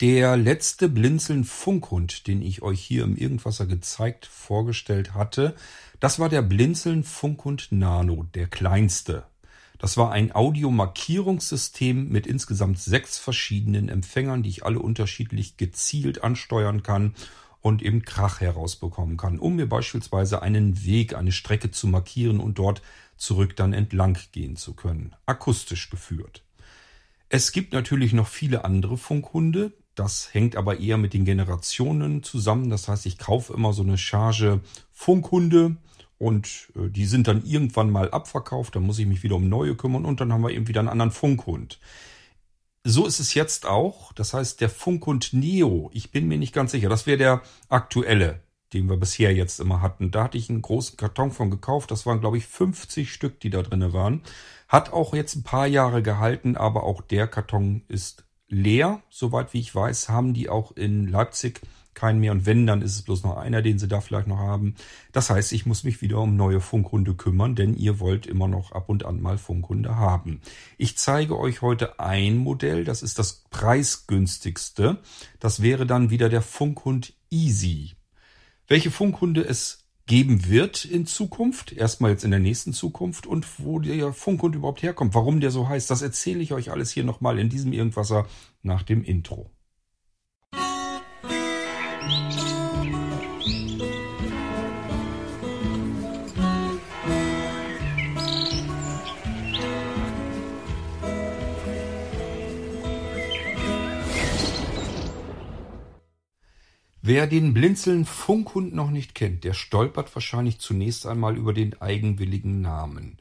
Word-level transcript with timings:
Der 0.00 0.36
letzte 0.36 0.88
Blinzeln-Funkhund, 0.88 2.28
den 2.28 2.40
ich 2.40 2.62
euch 2.62 2.80
hier 2.80 3.02
im 3.02 3.16
Irgendwasser 3.16 3.66
gezeigt 3.66 4.26
vorgestellt 4.26 5.14
hatte, 5.14 5.56
das 5.98 6.20
war 6.20 6.28
der 6.28 6.42
Blinzeln-Funkhund 6.42 7.72
Nano, 7.72 8.24
der 8.32 8.46
kleinste. 8.46 9.24
Das 9.76 9.96
war 9.96 10.12
ein 10.12 10.32
Audiomarkierungssystem 10.32 12.10
mit 12.10 12.28
insgesamt 12.28 12.78
sechs 12.78 13.18
verschiedenen 13.18 13.88
Empfängern, 13.88 14.44
die 14.44 14.50
ich 14.50 14.64
alle 14.64 14.78
unterschiedlich 14.78 15.56
gezielt 15.56 16.22
ansteuern 16.22 16.84
kann 16.84 17.16
und 17.60 17.82
eben 17.82 18.04
Krach 18.04 18.40
herausbekommen 18.40 19.16
kann, 19.16 19.40
um 19.40 19.56
mir 19.56 19.68
beispielsweise 19.68 20.42
einen 20.42 20.84
Weg, 20.84 21.16
eine 21.16 21.32
Strecke 21.32 21.72
zu 21.72 21.88
markieren 21.88 22.38
und 22.38 22.60
dort 22.60 22.82
zurück 23.16 23.56
dann 23.56 23.72
entlang 23.72 24.16
gehen 24.30 24.54
zu 24.54 24.74
können. 24.74 25.16
Akustisch 25.26 25.90
geführt. 25.90 26.44
Es 27.30 27.50
gibt 27.50 27.72
natürlich 27.72 28.12
noch 28.12 28.28
viele 28.28 28.64
andere 28.64 28.96
Funkhunde, 28.96 29.72
das 29.98 30.32
hängt 30.32 30.56
aber 30.56 30.78
eher 30.78 30.96
mit 30.96 31.14
den 31.14 31.24
Generationen 31.24 32.22
zusammen. 32.22 32.70
Das 32.70 32.88
heißt, 32.88 33.06
ich 33.06 33.18
kaufe 33.18 33.52
immer 33.52 33.72
so 33.72 33.82
eine 33.82 33.98
Charge 33.98 34.60
Funkhunde 34.92 35.76
und 36.18 36.68
äh, 36.76 36.88
die 36.88 37.06
sind 37.06 37.26
dann 37.26 37.44
irgendwann 37.44 37.90
mal 37.90 38.10
abverkauft. 38.10 38.76
Dann 38.76 38.84
muss 38.84 38.98
ich 38.98 39.06
mich 39.06 39.22
wieder 39.22 39.36
um 39.36 39.48
neue 39.48 39.74
kümmern 39.74 40.04
und 40.04 40.20
dann 40.20 40.32
haben 40.32 40.42
wir 40.42 40.50
eben 40.50 40.68
wieder 40.68 40.80
einen 40.80 40.88
anderen 40.88 41.10
Funkhund. 41.10 41.80
So 42.84 43.06
ist 43.06 43.18
es 43.18 43.34
jetzt 43.34 43.66
auch. 43.66 44.12
Das 44.12 44.34
heißt, 44.34 44.60
der 44.60 44.70
Funkhund 44.70 45.32
Neo, 45.32 45.90
ich 45.92 46.12
bin 46.12 46.28
mir 46.28 46.38
nicht 46.38 46.54
ganz 46.54 46.70
sicher, 46.70 46.88
das 46.88 47.06
wäre 47.06 47.18
der 47.18 47.42
aktuelle, 47.68 48.40
den 48.72 48.88
wir 48.88 48.96
bisher 48.96 49.34
jetzt 49.34 49.58
immer 49.58 49.82
hatten. 49.82 50.10
Da 50.10 50.24
hatte 50.24 50.38
ich 50.38 50.48
einen 50.48 50.62
großen 50.62 50.96
Karton 50.96 51.32
von 51.32 51.50
gekauft. 51.50 51.90
Das 51.90 52.06
waren, 52.06 52.20
glaube 52.20 52.38
ich, 52.38 52.46
50 52.46 53.12
Stück, 53.12 53.40
die 53.40 53.50
da 53.50 53.62
drinne 53.62 53.92
waren. 53.92 54.22
Hat 54.68 54.92
auch 54.92 55.12
jetzt 55.14 55.34
ein 55.34 55.42
paar 55.42 55.66
Jahre 55.66 56.02
gehalten, 56.02 56.56
aber 56.56 56.84
auch 56.84 57.00
der 57.00 57.26
Karton 57.26 57.82
ist 57.88 58.27
leer. 58.48 59.02
Soweit 59.10 59.52
wie 59.54 59.60
ich 59.60 59.74
weiß, 59.74 60.08
haben 60.08 60.34
die 60.34 60.48
auch 60.48 60.72
in 60.72 61.06
Leipzig 61.06 61.60
keinen 61.98 62.20
mehr. 62.20 62.32
Und 62.32 62.46
wenn, 62.46 62.66
dann 62.66 62.80
ist 62.80 62.94
es 62.94 63.02
bloß 63.02 63.24
noch 63.24 63.36
einer, 63.36 63.60
den 63.60 63.78
sie 63.78 63.88
da 63.88 64.00
vielleicht 64.00 64.28
noch 64.28 64.38
haben. 64.38 64.76
Das 65.12 65.30
heißt, 65.30 65.52
ich 65.52 65.66
muss 65.66 65.82
mich 65.82 66.00
wieder 66.00 66.18
um 66.18 66.36
neue 66.36 66.60
Funkhunde 66.60 67.14
kümmern, 67.14 67.56
denn 67.56 67.74
ihr 67.74 67.98
wollt 67.98 68.26
immer 68.26 68.46
noch 68.46 68.70
ab 68.70 68.88
und 68.88 69.04
an 69.04 69.20
mal 69.20 69.36
Funkhunde 69.36 69.96
haben. 69.96 70.40
Ich 70.76 70.96
zeige 70.96 71.38
euch 71.38 71.60
heute 71.60 71.98
ein 71.98 72.36
Modell, 72.36 72.84
das 72.84 73.02
ist 73.02 73.18
das 73.18 73.44
preisgünstigste. 73.50 74.98
Das 75.40 75.60
wäre 75.60 75.86
dann 75.86 76.10
wieder 76.10 76.28
der 76.28 76.42
Funkhund 76.42 77.14
Easy. 77.30 77.96
Welche 78.68 78.90
Funkhunde 78.90 79.42
es 79.42 79.77
geben 80.08 80.48
wird 80.48 80.84
in 80.84 81.06
Zukunft, 81.06 81.70
erstmal 81.72 82.10
jetzt 82.10 82.24
in 82.24 82.30
der 82.32 82.40
nächsten 82.40 82.72
Zukunft 82.72 83.26
und 83.26 83.46
wo 83.58 83.78
der 83.78 84.12
Funkhund 84.12 84.56
überhaupt 84.56 84.82
herkommt, 84.82 85.14
warum 85.14 85.38
der 85.38 85.52
so 85.52 85.68
heißt, 85.68 85.90
das 85.90 86.02
erzähle 86.02 86.40
ich 86.40 86.52
euch 86.52 86.72
alles 86.72 86.90
hier 86.90 87.04
nochmal 87.04 87.38
in 87.38 87.50
diesem 87.50 87.72
Irgendwasser 87.72 88.26
nach 88.62 88.82
dem 88.82 89.04
Intro. 89.04 89.50
Wer 107.10 107.26
den 107.26 107.54
Blinzeln 107.54 108.04
Funkhund 108.04 108.74
noch 108.74 108.90
nicht 108.90 109.14
kennt, 109.14 109.42
der 109.42 109.54
stolpert 109.54 110.14
wahrscheinlich 110.14 110.58
zunächst 110.58 111.06
einmal 111.06 111.38
über 111.38 111.54
den 111.54 111.80
eigenwilligen 111.80 112.60
Namen. 112.60 113.16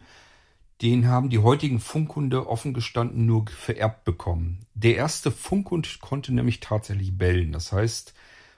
Den 0.81 1.07
haben 1.07 1.29
die 1.29 1.37
heutigen 1.39 1.79
Funkhunde 1.79 2.49
offen 2.49 2.73
gestanden 2.73 3.25
nur 3.25 3.45
vererbt 3.47 4.03
bekommen. 4.03 4.65
Der 4.73 4.97
erste 4.97 5.31
Funkhund 5.31 6.01
konnte 6.01 6.33
nämlich 6.33 6.59
tatsächlich 6.59 7.17
bellen. 7.17 7.53
Das 7.53 7.71
heißt, 7.71 8.13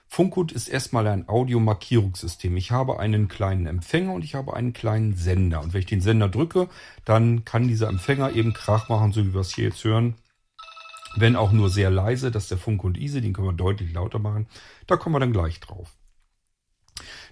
Funkhund 0.08 0.50
ist 0.50 0.66
erstmal 0.66 1.06
ein 1.06 1.28
Audiomarkierungssystem. 1.28 2.56
Ich 2.56 2.72
habe 2.72 2.98
einen 2.98 3.28
kleinen 3.28 3.66
Empfänger 3.66 4.14
und 4.14 4.24
ich 4.24 4.34
habe 4.34 4.54
einen 4.54 4.72
kleinen 4.72 5.14
Sender. 5.14 5.60
Und 5.60 5.72
wenn 5.72 5.80
ich 5.80 5.86
den 5.86 6.00
Sender 6.00 6.28
drücke, 6.28 6.68
dann 7.04 7.44
kann 7.44 7.68
dieser 7.68 7.86
Empfänger 7.86 8.32
eben 8.32 8.52
Krach 8.52 8.88
machen, 8.88 9.12
so 9.12 9.24
wie 9.24 9.32
wir 9.32 9.42
es 9.42 9.54
hier 9.54 9.66
jetzt 9.66 9.84
hören 9.84 10.16
wenn 11.16 11.36
auch 11.36 11.52
nur 11.52 11.70
sehr 11.70 11.90
leise. 11.90 12.30
Das 12.30 12.44
ist 12.44 12.50
der 12.50 12.58
Funk 12.58 12.84
und 12.84 12.98
Ise, 12.98 13.20
den 13.20 13.32
können 13.32 13.48
wir 13.48 13.52
deutlich 13.52 13.92
lauter 13.92 14.18
machen. 14.18 14.46
Da 14.86 14.96
kommen 14.96 15.14
wir 15.14 15.20
dann 15.20 15.32
gleich 15.32 15.60
drauf. 15.60 15.96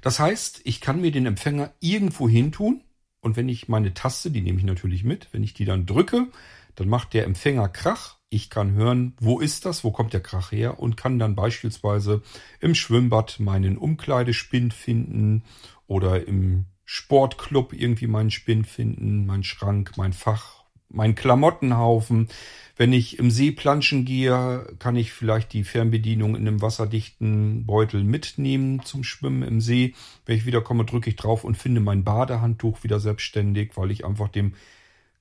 Das 0.01 0.19
heißt, 0.19 0.63
ich 0.65 0.81
kann 0.81 1.01
mir 1.01 1.11
den 1.11 1.27
Empfänger 1.27 1.73
irgendwo 1.81 2.29
hin 2.29 2.53
tun 2.53 2.83
und 3.21 3.37
wenn 3.37 3.49
ich 3.49 3.69
meine 3.69 3.95
Taste, 3.95 4.31
die 4.31 4.41
nehme 4.41 4.59
ich 4.59 4.65
natürlich 4.65 5.05
mit, 5.05 5.29
wenn 5.33 5.43
ich 5.43 5.55
die 5.55 5.65
dann 5.65 5.87
drücke, 5.87 6.29
dann 6.77 6.89
macht 6.89 7.15
der 7.15 7.25
Empfänger 7.25 7.69
Krach. 7.69 8.19
Ich 8.31 8.51
kann 8.51 8.75
hören, 8.75 9.15
wo 9.21 9.41
ist 9.41 9.65
das, 9.65 9.85
wo 9.85 9.91
kommt 9.91 10.13
der 10.13 10.21
Krach 10.21 10.53
her 10.53 10.79
und 10.79 10.97
kann 10.97 11.19
dann 11.19 11.35
beispielsweise 11.35 12.23
im 12.61 12.75
Schwimmbad 12.75 13.41
meinen 13.41 13.77
Umkleidespind 13.79 14.75
finden 14.75 15.43
oder 15.87 16.27
im 16.27 16.67
Sportclub 16.85 17.73
irgendwie 17.73 18.07
meinen 18.07 18.31
Spind 18.31 18.67
finden, 18.67 19.27
meinen 19.27 19.45
Schrank, 19.45 19.93
mein 19.97 20.13
Fach, 20.13 20.58
meinen 20.89 21.15
Klamottenhaufen. 21.15 22.29
Wenn 22.77 22.93
ich 22.93 23.19
im 23.19 23.31
See 23.31 23.51
planschen 23.51 24.05
gehe, 24.05 24.67
kann 24.79 24.95
ich 24.95 25.13
vielleicht 25.13 25.53
die 25.53 25.65
Fernbedienung 25.65 26.37
in 26.37 26.47
einem 26.47 26.63
wasserdichten 26.63 27.67
Beutel 27.67 28.05
mitnehmen 28.05 28.85
zum 28.85 29.03
Schwimmen 29.03 29.43
im 29.43 29.61
See. 29.61 29.95
Wenn 30.27 30.37
ich 30.37 30.47
wiederkomme, 30.47 30.85
drücke 30.85 31.11
ich 31.11 31.17
drauf 31.17 31.43
und 31.43 31.57
finde 31.57 31.81
mein 31.81 32.05
Badehandtuch 32.05 32.85
wieder 32.85 33.01
selbstständig, 33.01 33.73
weil 33.75 33.91
ich 33.91 34.05
einfach 34.05 34.29
dem 34.29 34.55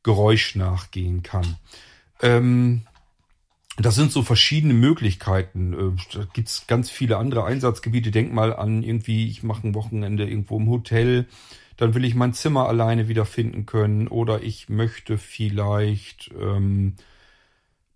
Geräusch 0.03 0.55
nachgehen 0.55 1.23
kann. 1.23 1.57
Ähm, 2.22 2.84
das 3.78 3.95
sind 3.95 4.11
so 4.11 4.23
verschiedene 4.23 4.73
Möglichkeiten. 4.73 5.73
Äh, 5.73 6.16
da 6.17 6.28
gibt's 6.34 6.66
ganz 6.67 6.89
viele 6.89 7.17
andere 7.17 7.45
Einsatzgebiete. 7.45 8.11
Denk 8.11 8.34
mal 8.34 8.55
an 8.55 8.84
irgendwie, 8.84 9.28
ich 9.29 9.44
mache 9.44 9.67
ein 9.67 9.75
Wochenende 9.75 10.28
irgendwo 10.28 10.57
im 10.57 10.69
Hotel. 10.69 11.28
Dann 11.78 11.94
will 11.94 12.06
ich 12.06 12.16
mein 12.16 12.34
Zimmer 12.34 12.68
alleine 12.68 13.08
wiederfinden 13.08 13.66
können. 13.66 14.08
Oder 14.08 14.44
ich 14.44 14.70
möchte 14.70 15.18
vielleicht 15.18 16.32
ähm, 16.40 16.96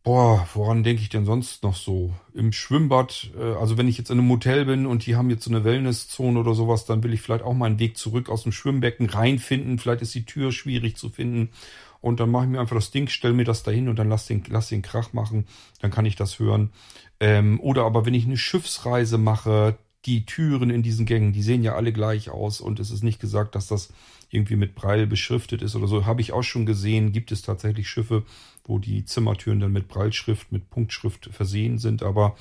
Boah, 0.04 0.48
woran 0.56 0.82
denke 0.84 1.04
ich 1.04 1.10
denn 1.10 1.26
sonst 1.26 1.62
noch 1.62 1.76
so? 1.76 2.12
Im 2.34 2.52
Schwimmbad, 2.52 3.30
äh, 3.38 3.54
also 3.54 3.78
wenn 3.78 3.88
ich 3.88 4.00
jetzt 4.00 4.10
in 4.10 4.18
einem 4.18 4.32
Hotel 4.32 4.66
bin 4.66 4.88
und 4.88 5.06
die 5.06 5.16
haben 5.16 5.30
jetzt 5.30 5.44
so 5.44 5.52
eine 5.52 5.64
Wellnesszone 5.64 6.40
oder 6.40 6.56
sowas, 6.56 6.86
dann 6.86 7.04
will 7.04 7.14
ich 7.14 7.22
vielleicht 7.22 7.44
auch 7.44 7.54
mal 7.54 7.68
einen 7.68 7.78
Weg 7.78 7.98
zurück 7.98 8.28
aus 8.28 8.42
dem 8.42 8.52
Schwimmbecken 8.52 9.10
reinfinden. 9.10 9.78
Vielleicht 9.78 10.02
ist 10.02 10.16
die 10.16 10.26
Tür 10.26 10.52
schwierig 10.52 10.98
zu 10.98 11.10
finden. 11.10 11.52
Und 12.00 12.20
dann 12.20 12.32
mache 12.32 12.46
ich 12.46 12.50
mir 12.50 12.60
einfach 12.60 12.76
das 12.76 12.90
Ding, 12.90 13.10
stell 13.10 13.34
mir 13.34 13.44
das 13.44 13.62
dahin 13.62 13.90
und 13.90 14.00
dann 14.00 14.10
lass 14.10 14.26
den, 14.26 14.44
lass 14.48 14.70
den 14.70 14.82
Krach 14.82 15.14
machen. 15.14 15.46
Dann 15.82 15.92
kann 15.92 16.08
ich 16.08 16.16
das 16.16 16.40
hören. 16.40 16.72
Ähm, 17.20 17.60
oder 17.60 17.84
aber 17.84 18.04
wenn 18.04 18.16
ich 18.16 18.26
eine 18.26 18.38
Schiffsreise 18.38 19.20
mache, 19.20 19.78
die 20.06 20.26
Türen 20.26 20.70
in 20.70 20.84
diesen 20.84 21.06
Gängen, 21.06 21.34
die 21.34 21.44
sehen 21.44 21.64
ja 21.64 21.76
alle 21.76 21.94
gleich 21.94 22.30
aus 22.30 22.62
und 22.62 22.80
es 22.80 22.92
ist 22.92 23.04
nicht 23.04 23.20
gesagt, 23.20 23.56
dass 23.56 23.68
das 23.68 23.94
irgendwie 24.30 24.56
mit 24.56 24.76
Breil 24.76 25.06
beschriftet 25.08 25.62
ist 25.62 25.76
oder 25.76 25.88
so. 25.88 26.06
Habe 26.06 26.22
ich 26.22 26.32
auch 26.32 26.44
schon 26.44 26.66
gesehen, 26.66 27.12
gibt 27.12 27.32
es 27.32 27.42
tatsächlich 27.42 27.90
Schiffe, 27.90 28.24
wo 28.64 28.80
die 28.80 29.06
Zimmertüren 29.06 29.60
dann 29.60 29.74
mit 29.74 29.88
Breilschrift, 29.88 30.52
mit 30.52 30.70
Punktschrift 30.70 31.30
versehen 31.32 31.78
sind, 31.78 32.02
aber 32.02 32.36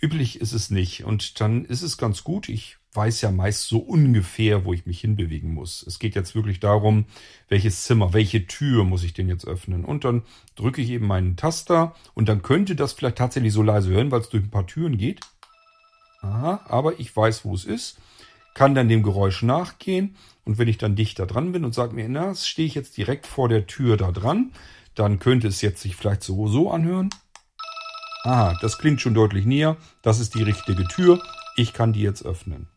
üblich 0.00 0.40
ist 0.40 0.52
es 0.52 0.70
nicht. 0.70 1.04
Und 1.04 1.40
dann 1.40 1.64
ist 1.64 1.82
es 1.82 1.98
ganz 1.98 2.24
gut. 2.24 2.48
Ich 2.48 2.76
weiß 2.92 3.20
ja 3.20 3.30
meist 3.30 3.68
so 3.68 3.78
ungefähr, 3.78 4.64
wo 4.64 4.72
ich 4.72 4.86
mich 4.86 5.00
hinbewegen 5.00 5.54
muss. 5.54 5.84
Es 5.86 5.98
geht 5.98 6.14
jetzt 6.14 6.34
wirklich 6.34 6.58
darum, 6.58 7.04
welches 7.48 7.84
Zimmer, 7.84 8.12
welche 8.12 8.46
Tür 8.46 8.84
muss 8.84 9.04
ich 9.04 9.14
denn 9.14 9.28
jetzt 9.28 9.46
öffnen. 9.46 9.84
Und 9.84 10.04
dann 10.04 10.22
drücke 10.56 10.82
ich 10.82 10.90
eben 10.90 11.06
meinen 11.06 11.36
Taster 11.36 11.94
und 12.14 12.28
dann 12.28 12.42
könnte 12.42 12.74
das 12.74 12.92
vielleicht 12.92 13.18
tatsächlich 13.18 13.52
so 13.52 13.62
leise 13.62 13.90
hören, 13.90 14.10
weil 14.10 14.20
es 14.20 14.28
durch 14.28 14.42
ein 14.42 14.50
paar 14.50 14.66
Türen 14.66 14.98
geht. 14.98 15.20
Aha, 16.22 16.60
aber 16.68 17.00
ich 17.00 17.14
weiß, 17.14 17.44
wo 17.44 17.54
es 17.54 17.64
ist, 17.64 17.98
kann 18.54 18.74
dann 18.74 18.88
dem 18.88 19.02
Geräusch 19.02 19.42
nachgehen 19.42 20.16
und 20.44 20.58
wenn 20.58 20.68
ich 20.68 20.78
dann 20.78 20.96
dichter 20.96 21.26
dran 21.26 21.52
bin 21.52 21.64
und 21.64 21.74
sage 21.74 21.94
mir, 21.94 22.08
na, 22.08 22.34
stehe 22.34 22.66
ich 22.66 22.74
jetzt 22.74 22.96
direkt 22.96 23.26
vor 23.26 23.48
der 23.48 23.66
Tür 23.66 23.96
da 23.96 24.12
dran, 24.12 24.52
dann 24.94 25.18
könnte 25.18 25.48
es 25.48 25.62
jetzt 25.62 25.80
sich 25.80 25.96
vielleicht 25.96 26.22
so, 26.22 26.48
so 26.48 26.70
anhören. 26.70 27.10
Aha, 28.24 28.58
das 28.60 28.78
klingt 28.78 29.00
schon 29.00 29.14
deutlich 29.14 29.46
näher. 29.46 29.76
Das 30.02 30.20
ist 30.20 30.34
die 30.34 30.42
richtige 30.42 30.84
Tür. 30.84 31.22
Ich 31.56 31.72
kann 31.72 31.92
die 31.92 32.02
jetzt 32.02 32.24
öffnen. 32.24 32.68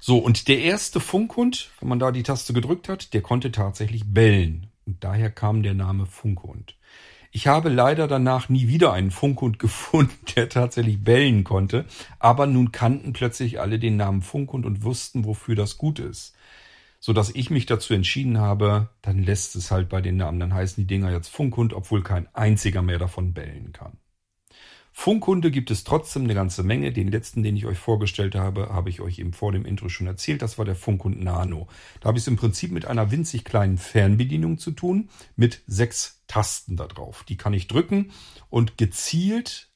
So, 0.00 0.18
und 0.18 0.48
der 0.48 0.58
erste 0.58 1.00
Funkhund, 1.00 1.70
wenn 1.80 1.88
man 1.88 1.98
da 1.98 2.10
die 2.10 2.24
Taste 2.24 2.52
gedrückt 2.52 2.88
hat, 2.88 3.14
der 3.14 3.22
konnte 3.22 3.52
tatsächlich 3.52 4.12
bellen. 4.12 4.66
Und 4.84 5.02
daher 5.02 5.30
kam 5.30 5.62
der 5.62 5.74
Name 5.74 6.06
Funkhund. 6.06 6.76
Ich 7.36 7.48
habe 7.48 7.68
leider 7.68 8.06
danach 8.06 8.48
nie 8.48 8.68
wieder 8.68 8.92
einen 8.92 9.10
Funkhund 9.10 9.58
gefunden, 9.58 10.14
der 10.36 10.48
tatsächlich 10.48 11.02
bellen 11.02 11.42
konnte. 11.42 11.84
Aber 12.20 12.46
nun 12.46 12.70
kannten 12.70 13.12
plötzlich 13.12 13.60
alle 13.60 13.80
den 13.80 13.96
Namen 13.96 14.22
Funkhund 14.22 14.64
und 14.64 14.84
wussten, 14.84 15.24
wofür 15.24 15.56
das 15.56 15.76
gut 15.76 15.98
ist 15.98 16.34
so 17.04 17.12
dass 17.12 17.34
ich 17.34 17.50
mich 17.50 17.66
dazu 17.66 17.92
entschieden 17.92 18.38
habe, 18.38 18.88
dann 19.02 19.22
lässt 19.22 19.56
es 19.56 19.70
halt 19.70 19.90
bei 19.90 20.00
den 20.00 20.16
Namen. 20.16 20.40
Dann 20.40 20.54
heißen 20.54 20.82
die 20.82 20.86
Dinger 20.86 21.12
jetzt 21.12 21.28
Funkhund, 21.28 21.74
obwohl 21.74 22.02
kein 22.02 22.34
einziger 22.34 22.80
mehr 22.80 22.98
davon 22.98 23.34
bellen 23.34 23.74
kann. 23.74 23.98
Funkhunde 24.96 25.50
gibt 25.50 25.72
es 25.72 25.82
trotzdem 25.82 26.22
eine 26.22 26.34
ganze 26.34 26.62
Menge. 26.62 26.92
Den 26.92 27.08
letzten, 27.08 27.42
den 27.42 27.56
ich 27.56 27.66
euch 27.66 27.78
vorgestellt 27.78 28.36
habe, 28.36 28.68
habe 28.70 28.90
ich 28.90 29.00
euch 29.00 29.18
eben 29.18 29.32
vor 29.32 29.50
dem 29.50 29.66
Intro 29.66 29.88
schon 29.88 30.06
erzählt. 30.06 30.40
Das 30.40 30.56
war 30.56 30.64
der 30.64 30.76
Funkhund 30.76 31.22
Nano. 31.22 31.66
Da 32.00 32.08
habe 32.08 32.16
ich 32.16 32.22
es 32.22 32.28
im 32.28 32.36
Prinzip 32.36 32.70
mit 32.70 32.86
einer 32.86 33.10
winzig 33.10 33.44
kleinen 33.44 33.76
Fernbedienung 33.76 34.56
zu 34.56 34.70
tun, 34.70 35.10
mit 35.34 35.62
sechs 35.66 36.22
Tasten 36.28 36.76
da 36.76 36.86
drauf. 36.86 37.24
Die 37.28 37.36
kann 37.36 37.52
ich 37.52 37.66
drücken 37.66 38.12
und 38.50 38.78
gezielt 38.78 39.73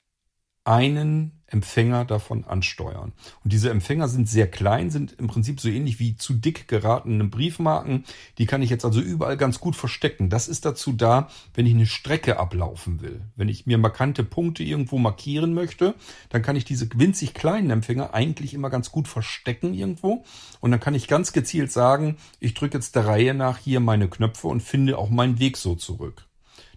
einen 0.68 1.32
Empfänger 1.46 2.04
davon 2.04 2.44
ansteuern. 2.44 3.14
Und 3.42 3.54
diese 3.54 3.70
Empfänger 3.70 4.06
sind 4.08 4.28
sehr 4.28 4.50
klein, 4.50 4.90
sind 4.90 5.12
im 5.12 5.28
Prinzip 5.28 5.60
so 5.60 5.70
ähnlich 5.70 5.98
wie 5.98 6.14
zu 6.14 6.34
dick 6.34 6.68
geratene 6.68 7.24
Briefmarken. 7.24 8.04
Die 8.36 8.44
kann 8.44 8.60
ich 8.60 8.68
jetzt 8.68 8.84
also 8.84 9.00
überall 9.00 9.38
ganz 9.38 9.60
gut 9.60 9.74
verstecken. 9.74 10.28
Das 10.28 10.46
ist 10.46 10.66
dazu 10.66 10.92
da, 10.92 11.28
wenn 11.54 11.64
ich 11.64 11.72
eine 11.72 11.86
Strecke 11.86 12.38
ablaufen 12.38 13.00
will. 13.00 13.22
Wenn 13.34 13.48
ich 13.48 13.64
mir 13.64 13.78
markante 13.78 14.24
Punkte 14.24 14.62
irgendwo 14.62 14.98
markieren 14.98 15.54
möchte, 15.54 15.94
dann 16.28 16.42
kann 16.42 16.54
ich 16.54 16.66
diese 16.66 16.86
winzig 16.94 17.32
kleinen 17.32 17.70
Empfänger 17.70 18.12
eigentlich 18.12 18.52
immer 18.52 18.68
ganz 18.68 18.92
gut 18.92 19.08
verstecken 19.08 19.72
irgendwo. 19.72 20.24
Und 20.60 20.70
dann 20.70 20.80
kann 20.80 20.94
ich 20.94 21.08
ganz 21.08 21.32
gezielt 21.32 21.72
sagen, 21.72 22.18
ich 22.40 22.52
drücke 22.52 22.76
jetzt 22.76 22.94
der 22.94 23.06
Reihe 23.06 23.32
nach 23.32 23.56
hier 23.56 23.80
meine 23.80 24.08
Knöpfe 24.08 24.48
und 24.48 24.62
finde 24.62 24.98
auch 24.98 25.08
meinen 25.08 25.38
Weg 25.38 25.56
so 25.56 25.74
zurück. 25.76 26.26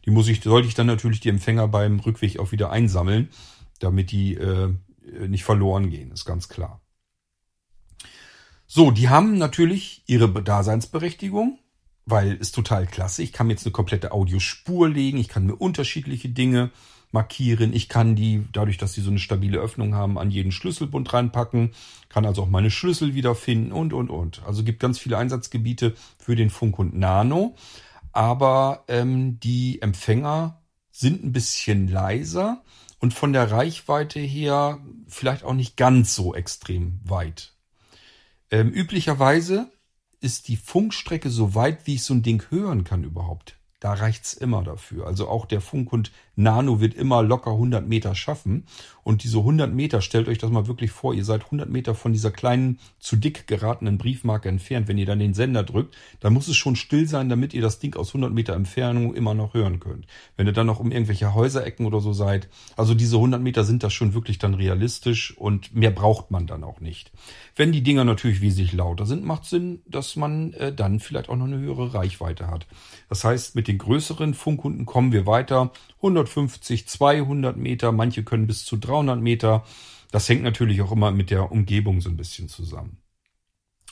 Die 0.06 0.12
muss 0.12 0.30
ich, 0.30 0.42
sollte 0.42 0.70
ich 0.70 0.76
dann 0.76 0.88
natürlich 0.88 1.20
die 1.20 1.30
Empfänger 1.30 1.68
beim 1.68 2.00
Rückweg 2.00 2.40
auch 2.40 2.54
wieder 2.54 2.72
einsammeln 2.72 3.28
damit 3.84 4.12
die 4.12 4.36
äh, 4.36 4.74
nicht 5.28 5.44
verloren 5.44 5.90
gehen, 5.90 6.12
ist 6.12 6.26
ganz 6.26 6.48
klar. 6.50 6.82
So, 8.68 8.92
die 8.92 9.10
haben 9.10 9.38
natürlich 9.38 10.04
ihre 10.08 10.30
Daseinsberechtigung, 10.32 11.60
weil 12.06 12.36
ist 12.36 12.56
total 12.56 12.88
klasse. 12.88 13.22
Ich 13.22 13.34
kann 13.34 13.48
mir 13.48 13.54
jetzt 13.54 13.66
eine 13.66 13.74
komplette 13.74 14.12
Audiospur 14.14 14.88
legen, 14.88 15.18
ich 15.18 15.28
kann 15.28 15.46
mir 15.46 15.56
unterschiedliche 15.56 16.30
Dinge 16.30 16.72
markieren, 17.12 17.74
ich 17.74 17.90
kann 17.90 18.16
die, 18.16 18.46
dadurch, 18.54 18.78
dass 18.78 18.94
sie 18.94 19.02
so 19.02 19.10
eine 19.10 19.20
stabile 19.20 19.60
Öffnung 19.60 19.96
haben, 19.96 20.18
an 20.18 20.32
jeden 20.32 20.54
Schlüsselbund 20.54 21.12
reinpacken, 21.12 21.72
kann 22.08 22.26
also 22.26 22.44
auch 22.44 22.50
meine 22.50 22.72
Schlüssel 22.72 23.14
wiederfinden 23.14 23.74
und, 23.74 23.92
und, 23.92 24.10
und. 24.10 24.42
Also 24.46 24.64
gibt 24.64 24.80
ganz 24.80 24.98
viele 24.98 25.18
Einsatzgebiete 25.18 25.94
für 26.18 26.38
den 26.38 26.50
Funkhund 26.50 26.96
Nano, 26.96 27.56
aber 28.14 28.86
ähm, 28.88 29.40
die 29.42 29.82
Empfänger 29.82 30.62
sind 30.92 31.24
ein 31.24 31.34
bisschen 31.34 31.88
leiser 31.88 32.64
und 33.02 33.14
von 33.14 33.34
der 33.34 33.52
Reichweite 33.52 34.20
her 34.20 34.80
vielleicht 35.08 35.44
auch 35.44 35.56
nicht 35.56 35.76
ganz 35.76 36.16
so 36.16 36.34
extrem 36.34 37.02
weit. 37.04 37.54
Ähm, 38.52 38.70
üblicherweise 38.70 39.70
ist 40.22 40.48
die 40.48 40.56
Funkstrecke 40.56 41.30
so 41.30 41.56
weit, 41.56 41.88
wie 41.88 41.96
ich 41.96 42.04
so 42.04 42.14
ein 42.14 42.22
Ding 42.22 42.44
hören 42.50 42.84
kann 42.84 43.04
überhaupt. 43.04 43.58
Da 43.80 43.94
reicht's 43.94 44.34
immer 44.34 44.64
dafür. 44.64 45.08
Also 45.08 45.28
auch 45.28 45.48
der 45.48 45.62
Funkhund 45.62 46.12
Nano 46.42 46.80
wird 46.80 46.94
immer 46.94 47.24
locker 47.24 47.52
100 47.52 47.88
Meter 47.88 48.16
schaffen. 48.16 48.66
Und 49.04 49.24
diese 49.24 49.40
100 49.40 49.74
Meter, 49.74 50.02
stellt 50.02 50.28
euch 50.28 50.38
das 50.38 50.52
mal 50.52 50.68
wirklich 50.68 50.92
vor, 50.92 51.14
ihr 51.14 51.26
seid 51.26 51.46
100 51.46 51.70
Meter 51.70 51.96
von 51.96 52.14
dieser 52.14 52.32
kleinen, 52.32 52.80
zu 53.00 53.16
dick 53.16 53.48
geratenen 53.48 53.98
Briefmarke 53.98 54.48
entfernt. 54.50 54.88
Wenn 54.88 54.98
ihr 54.98 55.06
dann 55.06 55.20
den 55.20 55.34
Sender 55.34 55.64
drückt, 55.64 55.96
dann 56.20 56.34
muss 56.34 56.48
es 56.48 56.56
schon 56.56 56.76
still 56.76 57.08
sein, 57.08 57.30
damit 57.30 57.54
ihr 57.54 57.62
das 57.62 57.80
Ding 57.80 57.96
aus 57.96 58.10
100 58.10 58.32
Meter 58.32 58.54
Entfernung 58.54 59.16
immer 59.16 59.34
noch 59.34 59.54
hören 59.54 59.80
könnt. 59.80 60.06
Wenn 60.38 60.48
ihr 60.48 60.54
dann 60.54 60.68
noch 60.68 60.80
um 60.80 60.92
irgendwelche 60.92 61.34
Häuserecken 61.34 61.86
oder 61.86 62.00
so 62.00 62.14
seid. 62.14 62.50
Also 62.78 62.94
diese 62.94 63.16
100 63.16 63.42
Meter 63.42 63.64
sind 63.64 63.84
das 63.84 63.94
schon 63.94 64.14
wirklich 64.14 64.38
dann 64.38 64.54
realistisch 64.54 65.36
und 65.38 65.74
mehr 65.76 65.92
braucht 65.92 66.32
man 66.32 66.48
dann 66.48 66.64
auch 66.64 66.80
nicht. 66.80 67.12
Wenn 67.56 67.72
die 67.72 67.84
Dinger 67.84 68.04
natürlich 68.04 68.42
wesentlich 68.42 68.74
lauter 68.74 69.06
sind, 69.06 69.26
macht 69.26 69.46
Sinn, 69.46 69.82
dass 69.86 70.16
man 70.16 70.54
äh, 70.54 70.74
dann 70.74 71.00
vielleicht 71.00 71.30
auch 71.30 71.36
noch 71.36 71.46
eine 71.46 71.60
höhere 71.60 71.94
Reichweite 71.94 72.48
hat. 72.48 72.68
Das 73.10 73.24
heißt, 73.24 73.56
mit 73.56 73.68
den 73.68 73.78
größeren 73.78 74.34
Funkhunden 74.34 74.86
kommen 74.86 75.12
wir 75.12 75.26
weiter. 75.26 75.72
150, 76.32 76.88
200 76.88 77.58
Meter, 77.58 77.92
manche 77.92 78.24
können 78.24 78.48
bis 78.48 78.66
zu 78.66 78.78
300 78.78 79.20
Meter. 79.20 79.66
Das 80.12 80.28
hängt 80.28 80.44
natürlich 80.44 80.82
auch 80.82 80.92
immer 80.92 81.12
mit 81.12 81.30
der 81.30 81.52
Umgebung 81.52 82.02
so 82.02 82.10
ein 82.10 82.18
bisschen 82.18 82.50
zusammen. 82.50 82.98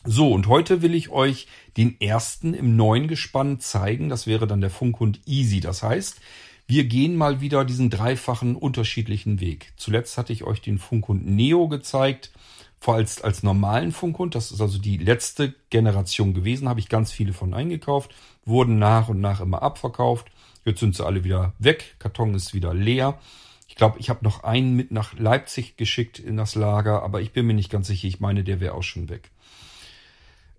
So, 0.06 0.31
und 0.31 0.47
heute 0.47 0.81
will 0.81 0.95
ich 0.95 1.09
euch 1.09 1.47
den 1.75 2.00
ersten 2.00 2.53
im 2.53 2.75
neuen 2.77 3.07
Gespann 3.07 3.59
zeigen. 3.59 4.09
Das 4.09 4.27
wäre 4.27 4.47
dann 4.47 4.62
der 4.62 4.69
Funkhund 4.69 5.19
Easy. 5.25 5.59
Das 5.59 5.83
heißt, 5.83 6.21
wir 6.68 6.86
gehen 6.86 7.15
mal 7.15 7.41
wieder 7.41 7.65
diesen 7.65 7.89
dreifachen 7.89 8.56
unterschiedlichen 8.56 9.41
Weg. 9.41 9.74
Zuletzt 9.75 10.18
hatte 10.18 10.31
ich 10.31 10.44
euch 10.44 10.62
den 10.62 10.77
Funkhund 10.77 11.25
Neo 11.25 11.68
gezeigt 11.68 12.31
vor 12.80 12.95
als, 12.95 13.21
als 13.21 13.44
normalen 13.44 13.91
Funkhund. 13.91 14.36
Das 14.36 14.51
ist 14.51 14.62
also 14.62 14.77
die 14.77 14.97
letzte 14.97 15.53
Generation 15.69 16.33
gewesen, 16.33 16.69
habe 16.69 16.80
ich 16.80 16.88
ganz 16.88 17.12
viele 17.12 17.33
von 17.33 17.53
eingekauft, 17.53 18.15
wurden 18.45 18.80
nach 18.80 19.09
und 19.09 19.19
nach 19.19 19.41
immer 19.41 19.62
abverkauft. 19.62 20.27
Jetzt 20.65 20.79
sind 20.79 20.95
sie 20.95 21.06
alle 21.06 21.23
wieder 21.23 21.53
weg, 21.59 21.95
Karton 22.00 22.35
ist 22.35 22.53
wieder 22.53 22.73
leer. 22.73 23.19
Ich 23.67 23.75
glaube, 23.75 24.00
ich 24.00 24.09
habe 24.09 24.23
noch 24.23 24.44
einen 24.44 24.75
mit 24.75 24.91
nach 24.91 25.17
Leipzig 25.17 25.77
geschickt 25.77 26.19
in 26.19 26.38
das 26.38 26.56
Lager, 26.56 27.03
aber 27.03 27.21
ich 27.21 27.31
bin 27.31 27.45
mir 27.45 27.53
nicht 27.53 27.69
ganz 27.69 27.88
sicher. 27.88 28.07
Ich 28.07 28.19
meine, 28.19 28.44
der 28.44 28.59
wäre 28.59 28.73
auch 28.73 28.83
schon 28.83 29.09
weg. 29.09 29.31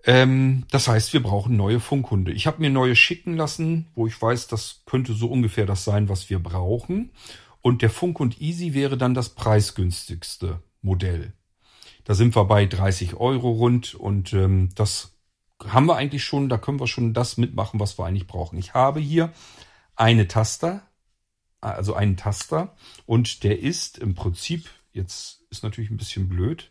Ähm, 0.04 0.64
das 0.70 0.88
heißt, 0.88 1.12
wir 1.12 1.22
brauchen 1.22 1.56
neue 1.56 1.80
Funkhunde. 1.80 2.32
Ich 2.32 2.46
habe 2.46 2.60
mir 2.60 2.70
neue 2.70 2.96
schicken 2.96 3.36
lassen, 3.36 3.88
wo 3.94 4.06
ich 4.06 4.20
weiß, 4.20 4.46
das 4.46 4.82
könnte 4.86 5.12
so 5.12 5.26
ungefähr 5.26 5.66
das 5.66 5.84
sein, 5.84 6.08
was 6.08 6.30
wir 6.30 6.38
brauchen. 6.38 7.10
Und 7.60 7.82
der 7.82 7.90
Funkhund 7.90 8.40
Easy 8.40 8.72
wäre 8.72 8.96
dann 8.96 9.12
das 9.12 9.30
preisgünstigste 9.30 10.62
Modell. 10.80 11.34
Da 12.04 12.14
sind 12.14 12.34
wir 12.34 12.44
bei 12.44 12.64
30 12.64 13.14
Euro 13.14 13.50
rund 13.50 13.94
und 13.94 14.32
ähm, 14.32 14.70
das 14.74 15.12
haben 15.68 15.86
wir 15.86 15.96
eigentlich 15.96 16.24
schon, 16.24 16.48
da 16.48 16.56
können 16.56 16.80
wir 16.80 16.86
schon 16.86 17.12
das 17.12 17.36
mitmachen, 17.36 17.78
was 17.78 17.98
wir 17.98 18.06
eigentlich 18.06 18.26
brauchen. 18.26 18.58
Ich 18.58 18.72
habe 18.72 19.00
hier 19.00 19.30
eine 20.00 20.26
Taster, 20.28 20.82
also 21.60 21.92
einen 21.92 22.16
Taster 22.16 22.74
und 23.04 23.44
der 23.44 23.60
ist 23.60 23.98
im 23.98 24.14
Prinzip, 24.14 24.70
jetzt 24.92 25.42
ist 25.50 25.62
natürlich 25.62 25.90
ein 25.90 25.98
bisschen 25.98 26.26
blöd, 26.26 26.70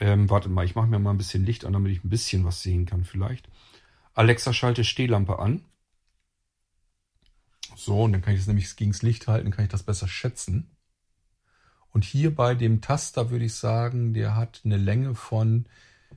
ähm, 0.00 0.30
wartet 0.30 0.50
mal, 0.50 0.64
ich 0.64 0.74
mache 0.74 0.86
mir 0.86 0.98
mal 0.98 1.10
ein 1.10 1.18
bisschen 1.18 1.44
Licht 1.44 1.66
an, 1.66 1.74
damit 1.74 1.92
ich 1.92 2.02
ein 2.02 2.08
bisschen 2.08 2.46
was 2.46 2.62
sehen 2.62 2.86
kann 2.86 3.04
vielleicht. 3.04 3.50
Alexa 4.14 4.54
schalte 4.54 4.84
Stehlampe 4.84 5.38
an. 5.38 5.66
So, 7.76 8.04
und 8.04 8.12
dann 8.12 8.22
kann 8.22 8.32
ich 8.32 8.40
es 8.40 8.46
nämlich 8.46 8.74
gegen 8.74 8.92
das 8.92 9.02
Licht 9.02 9.28
halten, 9.28 9.50
kann 9.50 9.66
ich 9.66 9.70
das 9.70 9.82
besser 9.82 10.08
schätzen. 10.08 10.70
Und 11.90 12.04
hier 12.04 12.34
bei 12.34 12.54
dem 12.54 12.80
Taster 12.80 13.28
würde 13.28 13.44
ich 13.44 13.54
sagen, 13.54 14.14
der 14.14 14.34
hat 14.34 14.62
eine 14.64 14.78
Länge 14.78 15.14
von 15.14 15.66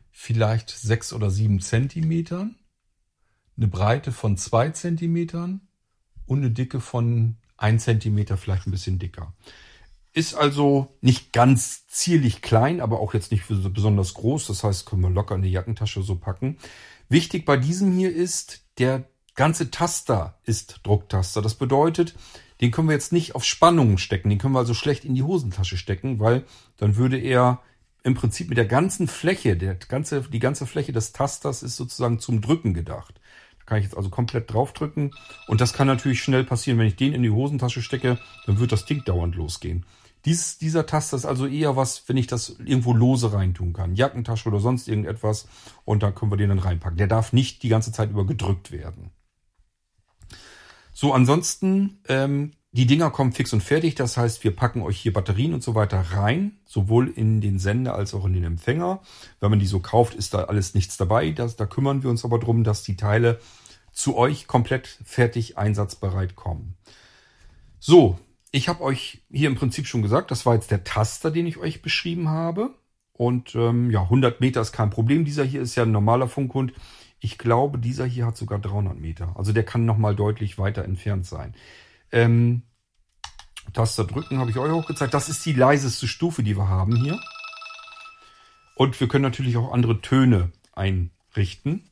vielleicht 0.10 0.70
sechs 0.70 1.12
oder 1.12 1.32
sieben 1.32 1.60
Zentimetern, 1.60 2.56
eine 3.58 3.68
Breite 3.68 4.14
von 4.14 4.38
zwei 4.38 4.70
Zentimetern 4.70 5.68
und 6.30 6.40
eine 6.40 6.52
Dicke 6.52 6.80
von 6.80 7.38
ein 7.58 7.80
Zentimeter, 7.80 8.38
vielleicht 8.38 8.68
ein 8.68 8.72
bisschen 8.72 9.00
dicker. 9.00 9.34
Ist 10.14 10.36
also 10.36 10.96
nicht 11.02 11.34
ganz 11.34 11.88
zierlich 11.88 12.42
klein, 12.42 12.82
aber 12.82 13.00
auch 13.00 13.14
jetzt 13.14 13.32
nicht 13.32 13.44
besonders 13.48 14.14
groß. 14.14 14.48
Das 14.48 14.64
heißt, 14.64 14.86
können 14.86 15.02
wir 15.02 15.10
locker 15.10 15.36
in 15.36 15.42
die 15.42 15.52
Jackentasche 15.52 16.02
so 16.02 16.16
packen. 16.16 16.58
Wichtig 17.10 17.46
bei 17.46 17.58
diesem 17.58 17.92
hier 17.92 18.16
ist, 18.16 18.62
der 18.78 19.06
ganze 19.36 19.72
Taster 19.72 20.40
ist 20.46 20.82
Drucktaster. 20.84 21.42
Das 21.42 21.56
bedeutet, 21.56 22.16
den 22.62 22.72
können 22.72 22.88
wir 22.88 22.94
jetzt 22.94 23.14
nicht 23.14 23.36
auf 23.36 23.44
Spannungen 23.44 23.98
stecken. 23.98 24.30
Den 24.30 24.38
können 24.38 24.54
wir 24.54 24.60
also 24.60 24.74
schlecht 24.74 25.06
in 25.06 25.16
die 25.16 25.24
Hosentasche 25.24 25.78
stecken, 25.78 26.20
weil 26.20 26.44
dann 26.78 26.96
würde 26.96 27.18
er 27.18 27.62
im 28.04 28.16
Prinzip 28.16 28.50
mit 28.50 28.58
der 28.58 28.66
ganzen 28.66 29.08
Fläche, 29.08 29.58
der 29.58 29.76
ganze, 29.76 30.22
die 30.22 30.40
ganze 30.40 30.66
Fläche 30.66 30.92
des 30.92 31.12
Tasters 31.12 31.64
ist 31.64 31.76
sozusagen 31.76 32.20
zum 32.20 32.42
Drücken 32.42 32.74
gedacht. 32.74 33.19
Kann 33.70 33.78
ich 33.78 33.84
jetzt 33.84 33.96
also 33.96 34.10
komplett 34.10 34.52
draufdrücken. 34.52 35.12
Und 35.48 35.62
das 35.62 35.74
kann 35.74 35.86
natürlich 35.86 36.24
schnell 36.24 36.44
passieren. 36.44 36.80
Wenn 36.80 36.88
ich 36.88 36.96
den 36.96 37.14
in 37.14 37.22
die 37.22 37.30
Hosentasche 37.30 37.84
stecke, 37.84 38.18
dann 38.48 38.60
wird 38.60 38.72
das 38.72 38.86
Ding 38.86 39.04
dauernd 39.06 39.36
losgehen. 39.36 39.86
Dies, 40.26 40.58
dieser 40.58 40.88
Taster 40.88 41.16
ist 41.16 41.26
also 41.26 41.46
eher 41.46 41.76
was, 41.76 42.10
wenn 42.10 42.18
ich 42.18 42.26
das 42.26 42.58
irgendwo 42.66 42.94
lose 42.94 43.32
reintun 43.32 43.74
kann. 43.74 43.96
Jackentasche 43.96 44.50
oder 44.50 44.60
sonst 44.60 44.88
irgendetwas. 44.88 45.48
Und 45.86 46.02
da 46.02 46.10
können 46.10 46.32
wir 46.32 46.38
den 46.38 46.50
dann 46.50 46.58
reinpacken. 46.58 46.98
Der 46.98 47.06
darf 47.06 47.32
nicht 47.32 47.62
die 47.62 47.70
ganze 47.70 47.92
Zeit 47.92 48.10
über 48.10 48.26
gedrückt 48.26 48.72
werden. 48.72 49.12
So, 50.92 51.14
ansonsten, 51.14 52.00
ähm, 52.08 52.54
die 52.72 52.86
Dinger 52.86 53.10
kommen 53.10 53.32
fix 53.32 53.54
und 53.54 53.62
fertig. 53.62 53.96
Das 53.96 54.18
heißt, 54.18 54.44
wir 54.44 54.56
packen 54.56 54.82
euch 54.82 55.00
hier 55.00 55.14
Batterien 55.14 55.54
und 55.54 55.64
so 55.64 55.74
weiter 55.74 56.00
rein, 56.12 56.60
sowohl 56.66 57.08
in 57.08 57.42
den 57.42 57.58
Sender 57.58 57.96
als 57.96 58.14
auch 58.14 58.26
in 58.26 58.34
den 58.34 58.44
Empfänger. 58.44 59.02
Wenn 59.40 59.50
man 59.50 59.60
die 59.60 59.66
so 59.66 59.80
kauft, 59.80 60.14
ist 60.14 60.34
da 60.34 60.44
alles 60.44 60.76
nichts 60.76 60.98
dabei. 60.98 61.32
Das, 61.32 61.56
da 61.56 61.66
kümmern 61.66 62.04
wir 62.04 62.10
uns 62.10 62.26
aber 62.26 62.38
drum, 62.38 62.64
dass 62.64 62.84
die 62.84 62.96
Teile 62.96 63.40
zu 64.00 64.16
euch 64.16 64.48
komplett 64.48 64.88
fertig 65.04 65.58
einsatzbereit 65.58 66.38
kommen. 66.38 66.78
So, 67.80 68.18
ich 68.50 68.70
habe 68.70 68.82
euch 68.82 69.22
hier 69.30 69.50
im 69.50 69.56
Prinzip 69.56 69.88
schon 69.88 70.02
gesagt, 70.02 70.32
das 70.32 70.46
war 70.46 70.56
jetzt 70.56 70.72
der 70.72 70.86
Taster, 70.86 71.32
den 71.32 71.46
ich 71.46 71.58
euch 71.58 71.82
beschrieben 71.82 72.30
habe. 72.30 72.74
Und 73.12 73.56
ähm, 73.56 73.92
ja, 73.92 74.04
100 74.04 74.40
Meter 74.40 74.62
ist 74.62 74.72
kein 74.72 74.90
Problem. 74.90 75.26
Dieser 75.26 75.44
hier 75.44 75.62
ist 75.62 75.76
ja 75.76 75.84
ein 75.84 75.92
normaler 75.92 76.30
Funkhund. 76.30 76.72
Ich 77.20 77.38
glaube, 77.38 77.78
dieser 77.78 78.06
hier 78.06 78.26
hat 78.26 78.38
sogar 78.38 78.60
300 78.60 78.98
Meter. 78.98 79.34
Also 79.36 79.52
der 79.52 79.64
kann 79.64 79.86
nochmal 79.86 80.16
deutlich 80.16 80.58
weiter 80.58 80.86
entfernt 80.86 81.26
sein. 81.26 81.54
Ähm, 82.14 82.62
Taster 83.74 84.06
drücken 84.06 84.38
habe 84.38 84.50
ich 84.50 84.58
euch 84.58 84.72
auch 84.72 84.88
gezeigt. 84.88 85.14
Das 85.14 85.28
ist 85.28 85.46
die 85.46 85.54
leiseste 85.54 86.08
Stufe, 86.08 86.42
die 86.42 86.56
wir 86.56 86.70
haben 86.70 86.96
hier. 86.96 87.20
Und 88.76 88.98
wir 88.98 89.10
können 89.10 89.24
natürlich 89.24 89.58
auch 89.58 89.74
andere 89.74 90.00
Töne 90.00 90.54
einrichten. 90.72 91.89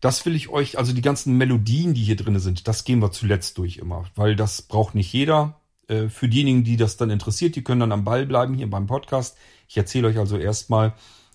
Das 0.00 0.24
will 0.26 0.34
ich 0.34 0.48
euch, 0.48 0.78
also 0.78 0.92
die 0.92 1.02
ganzen 1.02 1.36
Melodien, 1.36 1.94
die 1.94 2.02
hier 2.02 2.16
drin 2.16 2.38
sind, 2.38 2.68
das 2.68 2.84
gehen 2.84 3.00
wir 3.00 3.10
zuletzt 3.10 3.58
durch 3.58 3.78
immer, 3.78 4.04
weil 4.14 4.36
das 4.36 4.62
braucht 4.62 4.94
nicht 4.94 5.12
jeder. 5.12 5.60
Äh, 5.88 6.08
für 6.08 6.28
diejenigen, 6.28 6.64
die 6.64 6.76
das 6.76 6.96
dann 6.96 7.10
interessiert, 7.10 7.56
die 7.56 7.64
können 7.64 7.80
dann 7.80 7.92
am 7.92 8.04
Ball 8.04 8.26
bleiben 8.26 8.54
hier 8.54 8.68
beim 8.68 8.86
Podcast. 8.86 9.36
Ich 9.68 9.76
erzähle 9.76 10.08
euch 10.08 10.18
also 10.18 10.36
erstmal 10.36 10.94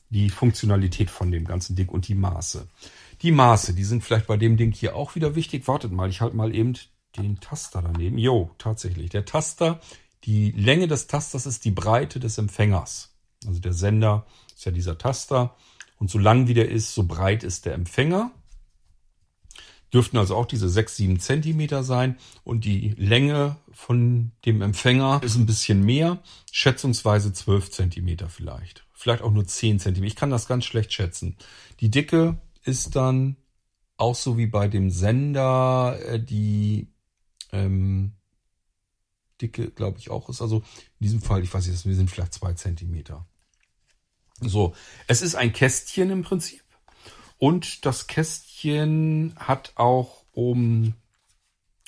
die 0.09 0.29
Funktionalität 0.29 1.09
von 1.09 1.31
dem 1.31 1.45
ganzen 1.45 1.75
Ding 1.75 1.89
und 1.89 2.07
die 2.07 2.15
Maße. 2.15 2.67
Die 3.21 3.31
Maße, 3.31 3.73
die 3.73 3.83
sind 3.83 4.03
vielleicht 4.03 4.27
bei 4.27 4.37
dem 4.37 4.57
Ding 4.57 4.71
hier 4.71 4.95
auch 4.95 5.15
wieder 5.15 5.35
wichtig. 5.35 5.67
Wartet 5.67 5.91
mal, 5.91 6.09
ich 6.09 6.21
halte 6.21 6.35
mal 6.35 6.55
eben 6.55 6.73
den 7.17 7.39
Taster 7.39 7.81
daneben. 7.81 8.17
Jo, 8.17 8.51
tatsächlich. 8.57 9.09
Der 9.09 9.25
Taster, 9.25 9.79
Die 10.25 10.51
Länge 10.51 10.87
des 10.87 11.07
Tasters 11.07 11.45
ist 11.45 11.63
die 11.63 11.71
Breite 11.71 12.19
des 12.19 12.37
Empfängers. 12.37 13.13
Also 13.47 13.59
der 13.59 13.73
Sender 13.73 14.25
ist 14.53 14.65
ja 14.65 14.71
dieser 14.71 14.97
Taster. 14.97 15.55
Und 15.97 16.09
so 16.09 16.17
lang 16.17 16.47
wie 16.47 16.53
der 16.53 16.69
ist, 16.69 16.93
so 16.93 17.03
breit 17.03 17.43
ist 17.43 17.65
der 17.65 17.73
Empfänger. 17.73 18.31
Dürften 19.93 20.17
also 20.17 20.35
auch 20.35 20.45
diese 20.45 20.69
6, 20.69 20.95
7 20.95 21.19
Zentimeter 21.19 21.83
sein. 21.83 22.17
Und 22.43 22.65
die 22.65 22.89
Länge 22.97 23.57
von 23.71 24.31
dem 24.45 24.61
Empfänger 24.61 25.21
ist 25.23 25.35
ein 25.35 25.45
bisschen 25.45 25.83
mehr. 25.83 26.21
Schätzungsweise 26.51 27.33
12 27.33 27.71
Zentimeter 27.71 28.29
vielleicht. 28.29 28.85
Vielleicht 28.93 29.23
auch 29.23 29.31
nur 29.31 29.45
10 29.45 29.79
Zentimeter. 29.79 30.11
Ich 30.11 30.15
kann 30.15 30.29
das 30.29 30.47
ganz 30.47 30.65
schlecht 30.65 30.93
schätzen. 30.93 31.37
Die 31.79 31.89
Dicke 31.89 32.39
ist 32.63 32.95
dann 32.95 33.37
auch 33.97 34.15
so 34.15 34.37
wie 34.37 34.47
bei 34.47 34.67
dem 34.67 34.89
Sender 34.89 35.99
äh, 36.05 36.19
die 36.23 36.87
ähm, 37.51 38.13
Dicke, 39.41 39.71
glaube 39.71 39.97
ich, 39.99 40.09
auch 40.09 40.29
ist. 40.29 40.41
Also 40.41 40.57
in 40.99 41.03
diesem 41.03 41.21
Fall, 41.21 41.43
ich 41.43 41.53
weiß 41.53 41.67
nicht, 41.67 41.85
wir 41.85 41.95
sind 41.95 42.09
vielleicht 42.09 42.33
zwei 42.33 42.53
Zentimeter. 42.53 43.27
So, 44.41 44.73
es 45.07 45.21
ist 45.21 45.35
ein 45.35 45.51
Kästchen 45.51 46.11
im 46.11 46.21
Prinzip. 46.23 46.63
Und 47.39 47.85
das 47.85 48.07
Kästchen 48.07 49.33
hat 49.37 49.71
auch 49.75 50.23
oben 50.33 50.95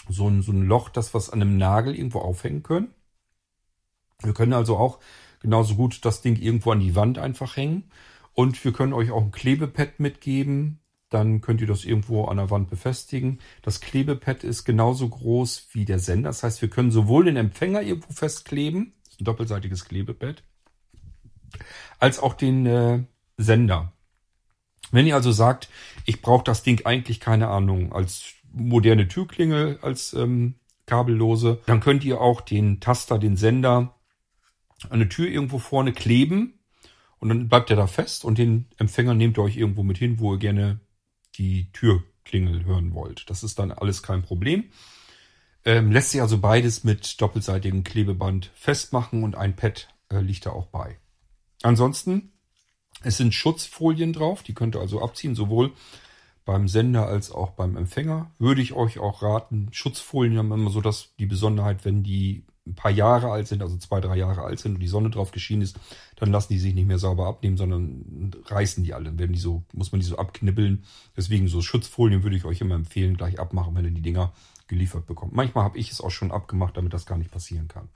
so 0.10 0.27
ein, 0.27 0.41
so 0.41 0.51
ein 0.51 0.63
Loch, 0.63 0.89
das 0.89 1.13
was 1.13 1.29
an 1.29 1.41
einem 1.41 1.58
Nagel 1.58 1.93
irgendwo 1.96 2.20
aufhängen 2.20 2.63
können. 2.63 2.93
Wir 4.24 4.34
können 4.34 4.53
also 4.53 4.77
auch 4.77 5.00
genauso 5.41 5.75
gut 5.75 6.05
das 6.05 6.22
Ding 6.22 6.38
irgendwo 6.38 6.72
an 6.72 6.79
die 6.79 6.96
Wand 6.96 7.17
einfach 7.17 7.58
hängen. 7.58 7.91
Und 8.34 8.63
wir 8.63 8.72
können 8.72 8.93
euch 8.93 9.12
auch 9.12 9.24
ein 9.24 9.31
Klebepad 9.31 10.00
mitgeben, 10.00 10.79
dann 11.10 11.41
könnt 11.41 11.60
ihr 11.60 11.67
das 11.67 11.84
irgendwo 11.84 12.25
an 12.25 12.38
der 12.38 12.50
Wand 12.50 12.70
befestigen. 12.70 13.39
Das 13.62 13.81
Klebepad 13.81 14.46
ist 14.46 14.63
genauso 14.63 15.10
groß 15.10 15.67
wie 15.72 15.84
der 15.84 16.00
Sender. 16.00 16.29
Das 16.29 16.43
heißt, 16.43 16.62
wir 16.62 16.70
können 16.70 16.91
sowohl 16.91 17.25
den 17.25 17.36
Empfänger 17.36 17.81
irgendwo 17.81 18.13
festkleben, 18.13 18.93
das 19.03 19.13
ist 19.15 19.22
ein 19.22 19.25
doppelseitiges 19.25 19.84
Klebepad, 19.84 20.43
als 22.00 22.20
auch 22.20 22.34
den 22.34 22.65
äh, 22.65 23.03
Sender. 23.38 23.91
Wenn 24.91 25.07
ihr 25.07 25.15
also 25.15 25.31
sagt, 25.31 25.69
ich 26.05 26.21
brauche 26.21 26.43
das 26.43 26.63
Ding 26.63 26.86
eigentlich, 26.86 27.19
keine 27.19 27.48
Ahnung, 27.48 27.93
als 27.93 28.33
moderne 28.51 29.07
Türklingel, 29.07 29.79
als 29.81 30.13
ähm, 30.13 30.55
kabellose, 30.86 31.62
dann 31.65 31.79
könnt 31.79 32.03
ihr 32.03 32.19
auch 32.19 32.41
den 32.41 32.79
Taster, 32.79 33.17
den 33.17 33.38
Sender 33.38 33.95
an 34.86 34.91
eine 34.91 35.10
Tür 35.10 35.27
irgendwo 35.27 35.60
vorne 35.60 35.93
kleben 35.93 36.60
und 37.19 37.29
dann 37.29 37.48
bleibt 37.48 37.69
er 37.69 37.75
da 37.75 37.88
fest 37.88 38.25
und 38.25 38.38
den 38.38 38.67
Empfänger 38.77 39.13
nehmt 39.13 39.38
ihr 39.38 39.43
euch 39.43 39.55
irgendwo 39.55 39.83
mit 39.83 39.98
hin, 39.98 40.19
wo 40.19 40.33
ihr 40.33 40.39
gerne 40.39 40.79
die 41.36 41.71
Türklingel 41.71 42.65
hören 42.65 42.93
wollt. 42.93 43.29
Das 43.29 43.43
ist 43.43 43.60
dann 43.60 43.71
alles 43.71 44.03
kein 44.03 44.24
Problem. 44.24 44.65
Ähm, 45.63 45.91
lässt 45.91 46.12
sich 46.12 46.21
also 46.21 46.39
beides 46.39 46.83
mit 46.83 47.21
doppelseitigem 47.21 47.83
Klebeband 47.83 48.51
festmachen 48.55 49.24
und 49.24 49.36
ein 49.36 49.55
Pad 49.55 49.89
äh, 50.10 50.19
liegt 50.19 50.48
da 50.48 50.50
auch 50.50 50.65
bei. 50.65 50.98
Ansonsten, 51.62 52.31
es 53.03 53.17
sind 53.17 53.34
Schutzfolien 53.34 54.13
drauf, 54.13 54.43
die 54.43 54.53
könnt 54.53 54.75
ihr 54.75 54.81
also 54.81 55.01
abziehen, 55.01 55.36
sowohl 55.36 55.72
beim 56.46 56.67
Sender 56.67 57.08
als 57.08 57.31
auch 57.31 57.51
beim 57.51 57.77
Empfänger. 57.77 58.31
Würde 58.39 58.62
ich 58.62 58.74
euch 58.74 59.00
auch 59.00 59.22
raten, 59.22 59.70
Schutzfolien 59.72 60.38
haben 60.38 60.51
immer 60.51 60.70
so 60.70 60.81
dass 60.81 61.15
die 61.20 61.25
Besonderheit, 61.25 61.86
wenn 61.86 62.03
die 62.03 62.43
ein 62.67 62.75
paar 62.75 62.91
Jahre 62.91 63.31
alt 63.31 63.48
sind, 63.48 63.62
also 63.62 63.77
zwei, 63.77 64.00
drei 64.01 64.17
Jahre 64.17 64.43
alt 64.43 64.60
sind 64.60 64.75
und 64.75 64.79
die 64.79 64.88
Sonne 64.88 65.10
drauf 65.10 65.31
geschienen 65.31 65.63
ist, 65.63 65.79
dann 66.15 66.31
lassen 66.31 66.53
die 66.53 66.60
sich 66.60 66.75
nicht 66.75 66.88
mehr 66.88 67.00
sauber 67.00 67.27
abnehmen, 67.27 67.58
sondern 67.58 68.31
reißen 68.46 68.84
die 68.84 68.93
alle. 68.93 69.05
Dann 69.05 69.20
werden 69.20 69.34
die 69.34 69.39
so, 69.39 69.63
muss 69.74 69.91
man 69.91 70.00
die 70.00 70.05
so 70.05 70.17
abknibbeln. 70.17 70.84
Deswegen 71.17 71.48
so 71.48 71.62
Schutzfolien 71.62 72.22
würde 72.22 72.36
ich 72.36 72.46
euch 72.46 72.62
immer 72.62 72.75
empfehlen, 72.75 73.17
gleich 73.17 73.39
abmachen, 73.39 73.75
wenn 73.75 73.86
ihr 73.86 73.91
die 73.91 74.01
Dinger 74.01 74.31
geliefert 74.67 75.08
bekommt. 75.08 75.34
Manchmal 75.34 75.63
habe 75.63 75.79
ich 75.79 75.91
es 75.91 76.01
auch 76.01 76.12
schon 76.12 76.31
abgemacht, 76.31 76.77
damit 76.77 76.93
das 76.93 77.08
gar 77.08 77.17
nicht 77.17 77.31
passieren 77.31 77.67
kann. 77.67 77.89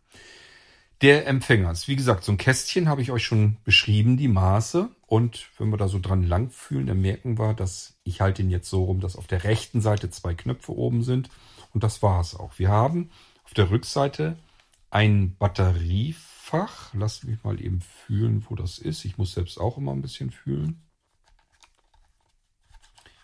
Der 1.02 1.28
Empfänger 1.28 1.72
ist, 1.72 1.88
wie 1.88 1.98
gesagt, 1.98 2.24
so 2.24 2.32
ein 2.32 2.38
Kästchen 2.38 2.88
habe 2.88 3.02
ich 3.02 3.12
euch 3.12 3.26
schon 3.26 3.58
beschrieben, 3.66 4.16
die 4.16 4.30
Maße. 4.30 4.90
Und 5.08 5.50
wenn 5.58 5.70
wir 5.70 5.78
da 5.78 5.88
so 5.88 6.00
dran 6.00 6.24
lang 6.24 6.50
fühlen, 6.50 6.88
dann 6.88 7.02
merken 7.02 7.38
wir, 7.38 7.54
dass 7.54 7.98
ich 8.04 8.22
halte 8.22 8.42
ihn 8.42 8.50
jetzt 8.50 8.70
so 8.70 8.86
rum, 8.86 9.02
dass 9.02 9.18
auf 9.18 9.28
der 9.28 9.44
rechten 9.44 9.82
Seite 9.82 10.10
zwei 10.10 10.34
Knöpfe 10.34 10.72
oben 10.72 11.04
sind. 11.04 11.30
Und 11.74 11.84
das 11.84 12.02
war 12.02 12.22
es 12.22 12.36
auch. 12.36 12.58
Wir 12.58 12.70
haben 12.70 13.12
auf 13.44 13.54
der 13.54 13.70
Rückseite 13.72 14.38
ein 14.90 15.36
Batteriefach. 15.36 16.94
Lass 16.94 17.24
mich 17.24 17.44
mal 17.44 17.62
eben 17.62 17.82
fühlen, 17.82 18.46
wo 18.50 18.56
das 18.56 18.78
ist. 18.78 19.04
Ich 19.04 19.18
muss 19.18 19.34
selbst 19.34 19.60
auch 19.60 19.78
immer 19.78 19.92
ein 19.92 20.02
bisschen 20.02 20.32
fühlen. 20.32 20.82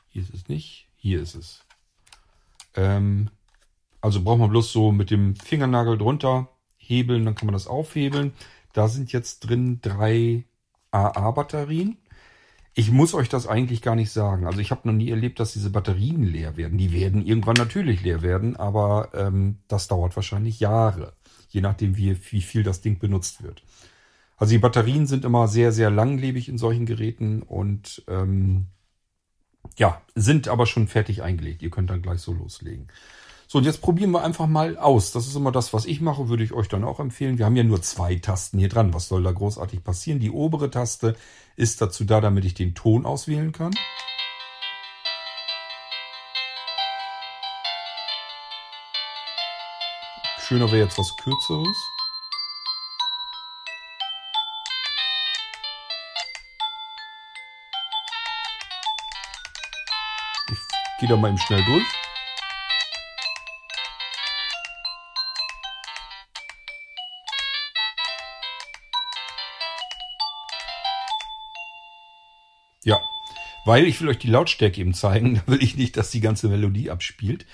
Hier 0.10 0.24
ist 0.24 0.34
es 0.34 0.50
nicht. 0.50 0.90
Hier 0.98 1.22
ist 1.22 1.36
es. 1.36 1.66
Ähm, 2.76 3.30
also 4.02 4.22
braucht 4.22 4.40
man 4.40 4.50
bloß 4.50 4.74
so 4.74 4.92
mit 4.92 5.10
dem 5.10 5.36
Fingernagel 5.38 5.98
drunter 5.98 6.50
hebeln, 6.82 7.26
dann 7.26 7.36
kann 7.36 7.46
man 7.46 7.54
das 7.54 7.68
aufhebeln. 7.68 8.34
Da 8.74 8.88
sind 8.88 9.12
jetzt 9.12 9.42
drin 9.42 9.80
drei 9.82 10.46
AA-Batterien. 10.92 11.98
Ich 12.74 12.92
muss 12.92 13.14
euch 13.14 13.30
das 13.30 13.48
eigentlich 13.48 13.82
gar 13.82 13.96
nicht 13.96 14.12
sagen. 14.12 14.46
Also 14.46 14.60
ich 14.60 14.72
habe 14.72 14.88
noch 14.88 14.94
nie 14.94 15.10
erlebt, 15.10 15.40
dass 15.40 15.54
diese 15.54 15.70
Batterien 15.70 16.24
leer 16.24 16.56
werden. 16.58 16.78
Die 16.78 16.94
werden 16.94 17.26
irgendwann 17.26 17.58
natürlich 17.58 18.02
leer 18.02 18.22
werden, 18.22 18.56
aber 18.56 19.10
ähm, 19.14 19.58
das 19.68 19.88
dauert 19.88 20.16
wahrscheinlich 20.16 20.60
Jahre 20.62 21.14
je 21.52 21.62
nachdem, 21.62 21.98
wie, 21.98 22.18
wie 22.32 22.42
viel 22.42 22.64
das 22.64 22.82
Ding 22.82 22.98
benutzt 22.98 23.44
wird. 23.44 23.62
Also 24.38 24.52
die 24.52 24.60
Batterien 24.60 25.06
sind 25.06 25.26
immer 25.26 25.48
sehr, 25.48 25.72
sehr 25.72 25.92
langlebig 25.92 26.50
in 26.50 26.58
solchen 26.58 26.86
Geräten 26.86 27.44
und 27.44 28.04
ähm, 28.08 28.68
ja, 29.78 30.02
sind 30.16 30.48
aber 30.48 30.66
schon 30.66 30.88
fertig 30.88 31.22
eingelegt. 31.22 31.62
Ihr 31.62 31.70
könnt 31.70 31.90
dann 31.90 32.02
gleich 32.02 32.22
so 32.22 32.34
loslegen. 32.34 32.88
So, 33.52 33.58
und 33.58 33.66
jetzt 33.66 33.82
probieren 33.82 34.12
wir 34.12 34.24
einfach 34.24 34.48
mal 34.48 34.78
aus. 34.78 35.12
Das 35.12 35.28
ist 35.28 35.36
immer 35.36 35.52
das, 35.52 35.74
was 35.74 35.86
ich 35.86 36.00
mache, 36.00 36.30
würde 36.30 36.42
ich 36.42 36.54
euch 36.54 36.70
dann 36.70 36.86
auch 36.86 37.02
empfehlen. 37.02 37.38
Wir 37.38 37.44
haben 37.44 37.58
ja 37.58 37.66
nur 37.66 37.82
zwei 37.82 38.16
Tasten 38.16 38.60
hier 38.60 38.70
dran. 38.70 38.94
Was 38.94 39.10
soll 39.10 39.24
da 39.24 39.34
großartig 39.34 39.84
passieren? 39.84 40.22
Die 40.22 40.32
obere 40.32 40.72
Taste 40.72 41.18
ist 41.58 41.82
dazu 41.82 42.06
da, 42.06 42.22
damit 42.22 42.46
ich 42.46 42.54
den 42.54 42.76
Ton 42.76 43.06
auswählen 43.06 43.52
kann. 43.52 43.74
Schöner 50.40 50.72
wäre 50.72 50.86
jetzt 50.86 50.98
was 50.98 51.14
Kürzeres. 51.18 51.78
Ich 60.50 61.00
gehe 61.02 61.10
da 61.10 61.18
mal 61.18 61.28
eben 61.28 61.38
schnell 61.38 61.66
durch. 61.66 62.01
Weil 73.66 73.86
ich 73.86 74.02
will 74.02 74.10
euch 74.10 74.20
die 74.20 74.30
Lautstärke 74.30 74.82
eben 74.82 74.94
zeigen, 74.94 75.36
da 75.46 75.52
will 75.52 75.64
ich 75.64 75.78
nicht, 75.78 75.98
dass 75.98 76.12
die 76.12 76.22
ganze 76.22 76.50
Melodie 76.50 76.90
abspielt. 76.90 77.46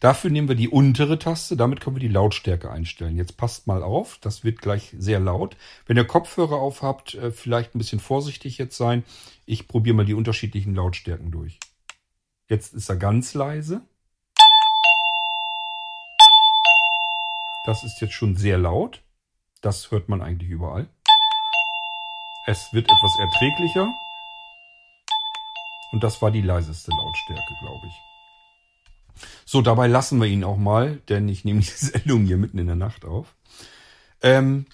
Dafür 0.00 0.30
nehmen 0.30 0.48
wir 0.48 0.56
die 0.56 0.68
untere 0.68 1.16
Taste, 1.16 1.56
damit 1.56 1.80
können 1.80 1.94
wir 1.94 2.00
die 2.00 2.08
Lautstärke 2.08 2.68
einstellen. 2.68 3.16
Jetzt 3.16 3.36
passt 3.36 3.68
mal 3.68 3.84
auf, 3.84 4.18
das 4.20 4.42
wird 4.42 4.60
gleich 4.60 4.92
sehr 4.98 5.20
laut. 5.20 5.56
Wenn 5.86 5.96
ihr 5.96 6.04
Kopfhörer 6.04 6.56
auf 6.56 6.82
habt, 6.82 7.14
äh, 7.14 7.30
vielleicht 7.30 7.74
ein 7.74 7.78
bisschen 7.78 8.00
vorsichtig 8.00 8.58
jetzt 8.58 8.76
sein. 8.76 9.04
Ich 9.46 9.68
probiere 9.68 9.94
mal 9.94 10.04
die 10.04 10.14
unterschiedlichen 10.14 10.74
Lautstärken 10.74 11.30
durch. 11.30 11.60
Jetzt 12.48 12.74
ist 12.74 12.88
er 12.88 12.96
ganz 12.96 13.32
leise. 13.34 13.82
Das 17.64 17.84
ist 17.84 18.00
jetzt 18.00 18.14
schon 18.14 18.34
sehr 18.34 18.58
laut. 18.58 19.02
Das 19.60 19.92
hört 19.92 20.08
man 20.08 20.20
eigentlich 20.20 20.50
überall. 20.50 20.88
Es 22.46 22.72
wird 22.72 22.90
etwas 22.90 23.16
erträglicher. 23.20 23.88
Und 25.92 26.02
das 26.02 26.20
war 26.22 26.30
die 26.30 26.42
leiseste 26.42 26.90
Lautstärke, 26.90 27.54
glaube 27.60 27.86
ich. 27.86 27.94
So, 29.44 29.60
dabei 29.62 29.86
lassen 29.86 30.20
wir 30.20 30.26
ihn 30.26 30.44
auch 30.44 30.56
mal, 30.56 30.96
denn 31.08 31.28
ich 31.28 31.44
nehme 31.44 31.60
die 31.60 31.66
Sendung 31.66 32.24
hier 32.24 32.38
mitten 32.38 32.58
in 32.58 32.66
der 32.66 32.76
Nacht 32.76 33.04
auf. 33.04 33.34
Ähm, 34.22 34.66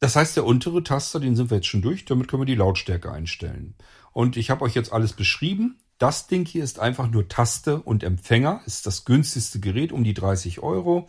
das 0.00 0.16
heißt, 0.16 0.36
der 0.36 0.44
untere 0.44 0.82
Taster, 0.82 1.20
den 1.20 1.36
sind 1.36 1.50
wir 1.50 1.56
jetzt 1.56 1.66
schon 1.66 1.82
durch, 1.82 2.04
damit 2.04 2.28
können 2.28 2.42
wir 2.42 2.46
die 2.46 2.54
Lautstärke 2.54 3.10
einstellen. 3.10 3.74
Und 4.12 4.36
ich 4.36 4.50
habe 4.50 4.64
euch 4.64 4.74
jetzt 4.74 4.92
alles 4.92 5.12
beschrieben. 5.12 5.80
Das 5.98 6.26
Ding 6.26 6.44
hier 6.44 6.62
ist 6.62 6.78
einfach 6.78 7.10
nur 7.10 7.28
Taste 7.28 7.80
und 7.80 8.02
Empfänger, 8.02 8.60
ist 8.66 8.86
das 8.86 9.04
günstigste 9.04 9.60
Gerät 9.60 9.92
um 9.92 10.04
die 10.04 10.14
30 10.14 10.60
Euro. 10.60 11.08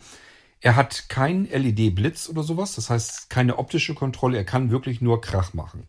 Er 0.60 0.76
hat 0.76 1.08
keinen 1.08 1.44
LED-Blitz 1.44 2.28
oder 2.28 2.42
sowas, 2.42 2.74
das 2.74 2.88
heißt 2.88 3.28
keine 3.28 3.58
optische 3.58 3.94
Kontrolle, 3.94 4.38
er 4.38 4.44
kann 4.44 4.70
wirklich 4.70 5.00
nur 5.00 5.20
Krach 5.20 5.52
machen. 5.54 5.86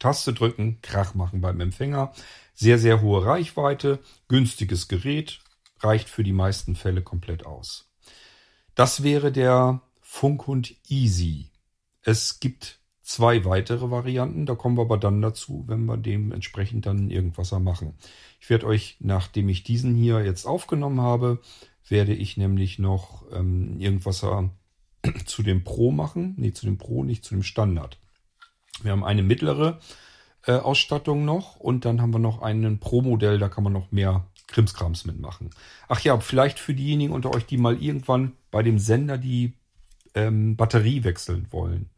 Taste 0.00 0.32
drücken, 0.32 0.78
Krach 0.82 1.14
machen 1.14 1.40
beim 1.40 1.60
Empfänger. 1.60 2.12
Sehr, 2.54 2.78
sehr 2.78 3.00
hohe 3.00 3.24
Reichweite, 3.24 4.00
günstiges 4.26 4.88
Gerät, 4.88 5.40
reicht 5.78 6.08
für 6.08 6.24
die 6.24 6.32
meisten 6.32 6.74
Fälle 6.74 7.02
komplett 7.02 7.46
aus. 7.46 7.88
Das 8.74 9.04
wäre 9.04 9.30
der 9.30 9.82
Funkhund 10.00 10.74
Easy. 10.88 11.50
Es 12.02 12.40
gibt 12.40 12.80
zwei 13.02 13.44
weitere 13.44 13.90
Varianten, 13.90 14.46
da 14.46 14.54
kommen 14.54 14.76
wir 14.76 14.82
aber 14.82 14.98
dann 14.98 15.20
dazu, 15.20 15.64
wenn 15.66 15.84
wir 15.84 15.96
dementsprechend 15.96 16.86
dann 16.86 17.10
irgendwas 17.10 17.52
machen. 17.52 17.94
Ich 18.40 18.48
werde 18.50 18.66
euch, 18.66 18.96
nachdem 19.00 19.48
ich 19.48 19.64
diesen 19.64 19.94
hier 19.94 20.24
jetzt 20.24 20.46
aufgenommen 20.46 21.00
habe, 21.00 21.40
werde 21.88 22.14
ich 22.14 22.36
nämlich 22.36 22.78
noch 22.78 23.24
ähm, 23.32 23.78
irgendwas 23.78 24.24
zu 25.26 25.42
dem 25.42 25.64
Pro 25.64 25.90
machen. 25.90 26.34
Nee, 26.38 26.52
zu 26.52 26.66
dem 26.66 26.78
Pro, 26.78 27.04
nicht 27.04 27.24
zu 27.24 27.34
dem 27.34 27.42
Standard. 27.42 27.98
Wir 28.82 28.92
haben 28.92 29.04
eine 29.04 29.22
mittlere 29.22 29.80
äh, 30.46 30.52
Ausstattung 30.52 31.24
noch 31.24 31.56
und 31.56 31.84
dann 31.84 32.00
haben 32.00 32.12
wir 32.12 32.18
noch 32.18 32.42
einen 32.42 32.78
Pro-Modell, 32.78 33.38
da 33.38 33.48
kann 33.48 33.64
man 33.64 33.72
noch 33.72 33.92
mehr 33.92 34.24
Krimskrams 34.48 35.04
mitmachen. 35.04 35.50
Ach 35.88 36.00
ja, 36.00 36.18
vielleicht 36.20 36.58
für 36.58 36.74
diejenigen 36.74 37.12
unter 37.12 37.34
euch, 37.34 37.46
die 37.46 37.58
mal 37.58 37.80
irgendwann 37.80 38.32
bei 38.50 38.62
dem 38.62 38.78
Sender 38.78 39.18
die 39.18 39.54
ähm, 40.14 40.56
Batterie 40.56 41.04
wechseln 41.04 41.46
wollen. 41.50 41.90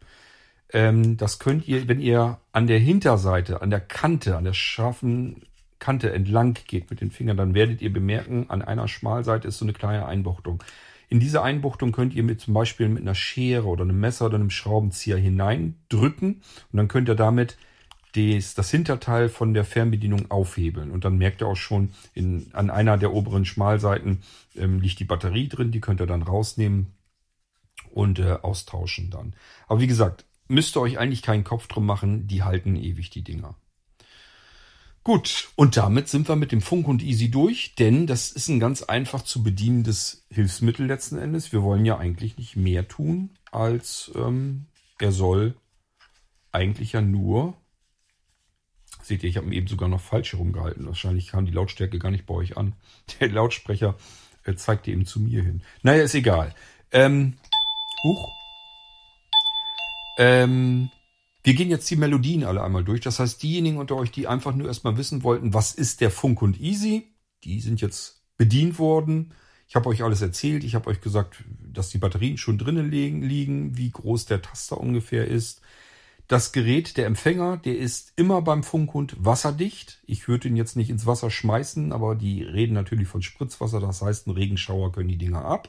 Ähm, 0.72 1.16
das 1.16 1.38
könnt 1.38 1.68
ihr, 1.68 1.88
wenn 1.88 2.00
ihr 2.00 2.38
an 2.52 2.66
der 2.66 2.78
Hinterseite, 2.78 3.62
an 3.62 3.70
der 3.70 3.80
Kante, 3.80 4.36
an 4.36 4.44
der 4.44 4.54
scharfen 4.54 5.42
Kante 5.78 6.12
entlang 6.12 6.56
geht 6.66 6.90
mit 6.90 7.00
den 7.00 7.10
Fingern, 7.10 7.36
dann 7.36 7.54
werdet 7.54 7.82
ihr 7.82 7.92
bemerken, 7.92 8.46
an 8.48 8.62
einer 8.62 8.86
Schmalseite 8.88 9.48
ist 9.48 9.58
so 9.58 9.64
eine 9.64 9.72
kleine 9.72 10.06
Einbuchtung. 10.06 10.62
In 11.12 11.20
diese 11.20 11.42
Einbuchtung 11.42 11.92
könnt 11.92 12.14
ihr 12.14 12.22
mit 12.22 12.40
zum 12.40 12.54
Beispiel 12.54 12.88
mit 12.88 13.02
einer 13.02 13.14
Schere 13.14 13.66
oder 13.66 13.82
einem 13.82 14.00
Messer 14.00 14.24
oder 14.24 14.36
einem 14.36 14.48
Schraubenzieher 14.48 15.18
hineindrücken 15.18 16.36
und 16.36 16.76
dann 16.78 16.88
könnt 16.88 17.06
ihr 17.06 17.14
damit 17.14 17.58
des, 18.16 18.54
das 18.54 18.70
Hinterteil 18.70 19.28
von 19.28 19.52
der 19.52 19.66
Fernbedienung 19.66 20.30
aufhebeln. 20.30 20.90
Und 20.90 21.04
dann 21.04 21.18
merkt 21.18 21.42
ihr 21.42 21.48
auch 21.48 21.56
schon, 21.56 21.92
in, 22.14 22.46
an 22.54 22.70
einer 22.70 22.96
der 22.96 23.12
oberen 23.12 23.44
Schmalseiten 23.44 24.22
ähm, 24.56 24.80
liegt 24.80 25.00
die 25.00 25.04
Batterie 25.04 25.48
drin, 25.48 25.70
die 25.70 25.82
könnt 25.82 26.00
ihr 26.00 26.06
dann 26.06 26.22
rausnehmen 26.22 26.94
und 27.90 28.18
äh, 28.18 28.38
austauschen 28.40 29.10
dann. 29.10 29.34
Aber 29.68 29.80
wie 29.80 29.88
gesagt, 29.88 30.24
müsst 30.48 30.74
ihr 30.78 30.80
euch 30.80 30.98
eigentlich 30.98 31.20
keinen 31.20 31.44
Kopf 31.44 31.66
drum 31.66 31.84
machen, 31.84 32.26
die 32.26 32.42
halten 32.42 32.74
ewig 32.74 33.10
die 33.10 33.22
Dinger. 33.22 33.54
Gut, 35.04 35.48
und 35.56 35.76
damit 35.76 36.08
sind 36.08 36.28
wir 36.28 36.36
mit 36.36 36.52
dem 36.52 36.60
Funk 36.60 36.86
und 36.86 37.02
Easy 37.02 37.28
durch, 37.28 37.74
denn 37.74 38.06
das 38.06 38.30
ist 38.30 38.46
ein 38.48 38.60
ganz 38.60 38.84
einfach 38.84 39.22
zu 39.22 39.42
bedienendes 39.42 40.24
Hilfsmittel 40.30 40.86
letzten 40.86 41.18
Endes. 41.18 41.52
Wir 41.52 41.64
wollen 41.64 41.84
ja 41.84 41.98
eigentlich 41.98 42.38
nicht 42.38 42.54
mehr 42.54 42.86
tun, 42.86 43.30
als 43.50 44.12
ähm, 44.14 44.66
er 45.00 45.10
soll 45.10 45.56
eigentlich 46.52 46.92
ja 46.92 47.00
nur. 47.00 47.54
Seht 49.02 49.24
ihr, 49.24 49.30
ich 49.30 49.38
habe 49.38 49.48
ihn 49.48 49.52
eben 49.54 49.66
sogar 49.66 49.88
noch 49.88 50.00
falsch 50.00 50.34
herumgehalten. 50.34 50.86
Wahrscheinlich 50.86 51.26
kam 51.26 51.46
die 51.46 51.52
Lautstärke 51.52 51.98
gar 51.98 52.12
nicht 52.12 52.26
bei 52.26 52.34
euch 52.34 52.56
an. 52.56 52.74
Der 53.20 53.28
Lautsprecher 53.28 53.96
äh, 54.44 54.54
zeigte 54.54 54.92
eben 54.92 55.04
zu 55.04 55.18
mir 55.18 55.42
hin. 55.42 55.62
Naja, 55.82 56.04
ist 56.04 56.14
egal. 56.14 56.54
Ähm, 56.92 57.38
huch. 58.04 58.30
Ähm, 60.18 60.90
wir 61.44 61.54
gehen 61.54 61.70
jetzt 61.70 61.90
die 61.90 61.96
Melodien 61.96 62.44
alle 62.44 62.62
einmal 62.62 62.84
durch. 62.84 63.00
Das 63.00 63.18
heißt, 63.18 63.42
diejenigen 63.42 63.78
unter 63.78 63.96
euch, 63.96 64.10
die 64.10 64.28
einfach 64.28 64.54
nur 64.54 64.68
erstmal 64.68 64.96
wissen 64.96 65.22
wollten, 65.22 65.54
was 65.54 65.74
ist 65.74 66.00
der 66.00 66.10
Funk 66.10 66.40
und 66.42 66.60
Easy, 66.60 67.14
die 67.44 67.60
sind 67.60 67.80
jetzt 67.80 68.22
bedient 68.36 68.78
worden. 68.78 69.32
Ich 69.68 69.74
habe 69.74 69.88
euch 69.88 70.02
alles 70.02 70.22
erzählt. 70.22 70.64
Ich 70.64 70.74
habe 70.74 70.90
euch 70.90 71.00
gesagt, 71.00 71.44
dass 71.60 71.90
die 71.90 71.98
Batterien 71.98 72.36
schon 72.36 72.58
drinnen 72.58 72.90
liegen, 72.90 73.76
wie 73.76 73.90
groß 73.90 74.26
der 74.26 74.42
Taster 74.42 74.78
ungefähr 74.78 75.26
ist. 75.26 75.62
Das 76.28 76.52
Gerät, 76.52 76.96
der 76.96 77.06
Empfänger, 77.06 77.56
der 77.56 77.76
ist 77.76 78.12
immer 78.16 78.42
beim 78.42 78.62
Funkhund 78.62 79.16
wasserdicht. 79.18 80.02
Ich 80.06 80.28
würde 80.28 80.48
ihn 80.48 80.56
jetzt 80.56 80.76
nicht 80.76 80.90
ins 80.90 81.06
Wasser 81.06 81.30
schmeißen, 81.30 81.92
aber 81.92 82.14
die 82.14 82.42
reden 82.42 82.74
natürlich 82.74 83.08
von 83.08 83.22
Spritzwasser. 83.22 83.80
Das 83.80 84.02
heißt, 84.02 84.26
ein 84.26 84.32
Regenschauer 84.32 84.92
können 84.92 85.08
die 85.08 85.18
Dinger 85.18 85.44
ab. 85.44 85.68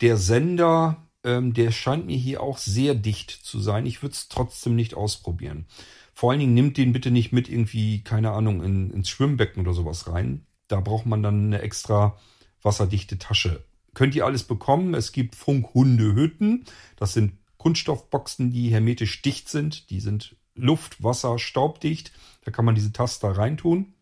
Der 0.00 0.16
Sender, 0.16 1.06
ähm, 1.24 1.54
der 1.54 1.70
scheint 1.70 2.06
mir 2.06 2.16
hier 2.16 2.42
auch 2.42 2.58
sehr 2.58 2.94
dicht 2.94 3.30
zu 3.30 3.60
sein. 3.60 3.86
Ich 3.86 4.02
würde 4.02 4.14
es 4.14 4.28
trotzdem 4.28 4.74
nicht 4.74 4.94
ausprobieren. 4.94 5.66
Vor 6.14 6.30
allen 6.30 6.40
Dingen 6.40 6.54
nimmt 6.54 6.76
den 6.76 6.92
bitte 6.92 7.10
nicht 7.10 7.32
mit 7.32 7.48
irgendwie, 7.48 8.02
keine 8.02 8.32
Ahnung, 8.32 8.62
in, 8.62 8.90
ins 8.90 9.08
Schwimmbecken 9.08 9.62
oder 9.62 9.72
sowas 9.72 10.08
rein. 10.08 10.46
Da 10.68 10.80
braucht 10.80 11.06
man 11.06 11.22
dann 11.22 11.46
eine 11.46 11.62
extra 11.62 12.18
wasserdichte 12.62 13.18
Tasche. 13.18 13.64
Könnt 13.94 14.14
ihr 14.14 14.24
alles 14.24 14.44
bekommen. 14.44 14.94
Es 14.94 15.12
gibt 15.12 15.34
Funkhundehütten. 15.34 16.64
Das 16.96 17.12
sind 17.12 17.32
Kunststoffboxen, 17.56 18.50
die 18.50 18.70
hermetisch 18.70 19.22
dicht 19.22 19.48
sind. 19.48 19.90
Die 19.90 20.00
sind 20.00 20.36
Luft, 20.54 21.02
Wasser, 21.02 21.38
Staubdicht. 21.38 22.12
Da 22.44 22.50
kann 22.50 22.64
man 22.64 22.74
diese 22.74 22.92
Taster 22.92 23.30
reintun. 23.30 23.94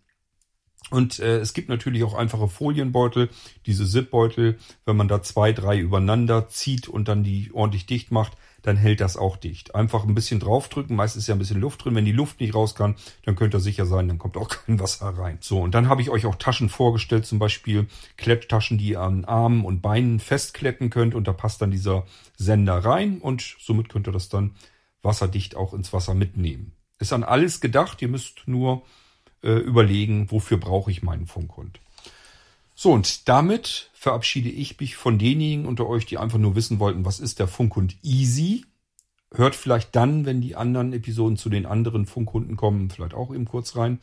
Und 0.91 1.19
äh, 1.19 1.39
es 1.39 1.53
gibt 1.53 1.69
natürlich 1.69 2.03
auch 2.05 2.15
einfache 2.15 2.49
Folienbeutel, 2.49 3.29
diese 3.67 3.87
Zipbeutel. 3.87 4.59
Wenn 4.87 4.97
man 4.97 5.09
da 5.09 5.23
zwei, 5.23 5.53
drei 5.53 5.79
übereinander 5.79 6.49
zieht 6.49 6.89
und 6.89 7.09
dann 7.09 7.25
die 7.25 7.51
ordentlich 7.53 7.87
dicht 7.87 8.11
macht, 8.11 8.33
dann 8.63 8.77
hält 8.77 9.01
das 9.01 9.17
auch 9.17 9.37
dicht. 9.37 9.75
Einfach 9.75 10.05
ein 10.05 10.15
bisschen 10.15 10.41
draufdrücken, 10.41 10.97
meistens 10.97 11.23
ist 11.23 11.29
ja 11.29 11.35
ein 11.35 11.39
bisschen 11.39 11.61
Luft 11.61 11.85
drin. 11.85 11.95
Wenn 11.95 12.05
die 12.05 12.13
Luft 12.13 12.41
nicht 12.41 12.55
raus 12.55 12.75
kann, 12.75 12.97
dann 13.25 13.37
könnt 13.37 13.55
ihr 13.55 13.61
sicher 13.61 13.87
sein, 13.87 14.09
dann 14.09 14.19
kommt 14.19 14.37
auch 14.37 14.49
kein 14.67 14.81
Wasser 14.81 15.09
rein. 15.09 15.39
So, 15.41 15.61
und 15.61 15.75
dann 15.75 15.89
habe 15.89 16.03
ich 16.03 16.11
euch 16.11 16.27
auch 16.27 16.37
Taschen 16.37 16.69
vorgestellt, 16.69 17.27
zum 17.27 17.39
Beispiel 17.39 17.87
Kletttaschen, 18.17 18.79
die 18.79 18.91
ihr 18.91 19.01
an 19.01 19.25
Armen 19.25 19.65
und 19.65 19.83
Beinen 19.83 20.21
festkletten 20.21 20.91
könnt 20.91 21.15
und 21.15 21.29
da 21.29 21.33
passt 21.33 21.63
dann 21.63 21.71
dieser 21.71 22.07
Sender 22.37 22.79
rein 22.79 23.19
und 23.19 23.57
somit 23.61 23.89
könnt 23.89 24.09
ihr 24.09 24.13
das 24.13 24.29
dann 24.29 24.55
wasserdicht 25.03 25.55
auch 25.55 25.75
ins 25.75 25.93
Wasser 25.93 26.15
mitnehmen. 26.15 26.73
Ist 26.99 27.13
an 27.13 27.25
alles 27.25 27.61
gedacht, 27.61 28.03
ihr 28.03 28.09
müsst 28.09 28.43
nur 28.47 28.83
äh, 29.43 29.53
überlegen, 29.53 30.31
wofür 30.31 30.59
brauche 30.59 30.91
ich 30.91 31.03
meinen 31.03 31.27
Funkhund. 31.27 31.81
So, 32.75 32.93
und 32.93 33.29
damit 33.29 33.91
verabschiede 33.93 34.49
ich 34.49 34.79
mich 34.79 34.97
von 34.97 35.19
denjenigen 35.19 35.67
unter 35.67 35.89
euch, 35.89 36.07
die 36.07 36.19
einfach 36.19 36.39
nur 36.39 36.55
wissen 36.55 36.79
wollten, 36.79 37.05
was 37.05 37.19
ist 37.19 37.41
der 37.41 37.49
Funkhund 37.49 37.97
Easy. 38.03 38.65
Hört 39.35 39.57
vielleicht 39.57 39.97
dann, 39.97 40.25
wenn 40.25 40.41
die 40.41 40.55
anderen 40.55 40.93
Episoden 40.93 41.37
zu 41.37 41.51
den 41.51 41.67
anderen 41.67 42.07
Funkhunden 42.07 42.57
kommen, 42.57 42.89
vielleicht 42.91 43.15
auch 43.15 43.35
eben 43.35 43.47
kurz 43.47 43.77
rein. 43.77 43.99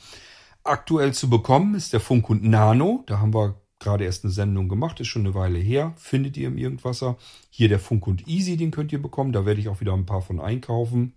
Aktuell 0.63 1.13
zu 1.13 1.29
bekommen 1.29 1.75
ist 1.75 1.93
der 1.93 1.99
Funkhund 1.99 2.43
Nano. 2.43 3.03
Da 3.07 3.19
haben 3.19 3.33
wir 3.33 3.61
gerade 3.79 4.03
erst 4.03 4.23
eine 4.23 4.33
Sendung 4.33 4.67
gemacht, 4.67 4.99
ist 4.99 5.07
schon 5.07 5.25
eine 5.25 5.35
Weile 5.35 5.59
her. 5.59 5.93
Findet 5.95 6.37
ihr 6.37 6.47
im 6.47 6.57
Irgendwasser. 6.57 7.17
Hier 7.49 7.69
der 7.69 7.79
Funkhund 7.79 8.27
Easy, 8.27 8.57
den 8.57 8.71
könnt 8.71 8.91
ihr 8.91 9.01
bekommen. 9.01 9.31
Da 9.31 9.45
werde 9.45 9.61
ich 9.61 9.69
auch 9.69 9.79
wieder 9.79 9.93
ein 9.93 10.05
paar 10.05 10.21
von 10.21 10.39
einkaufen. 10.39 11.13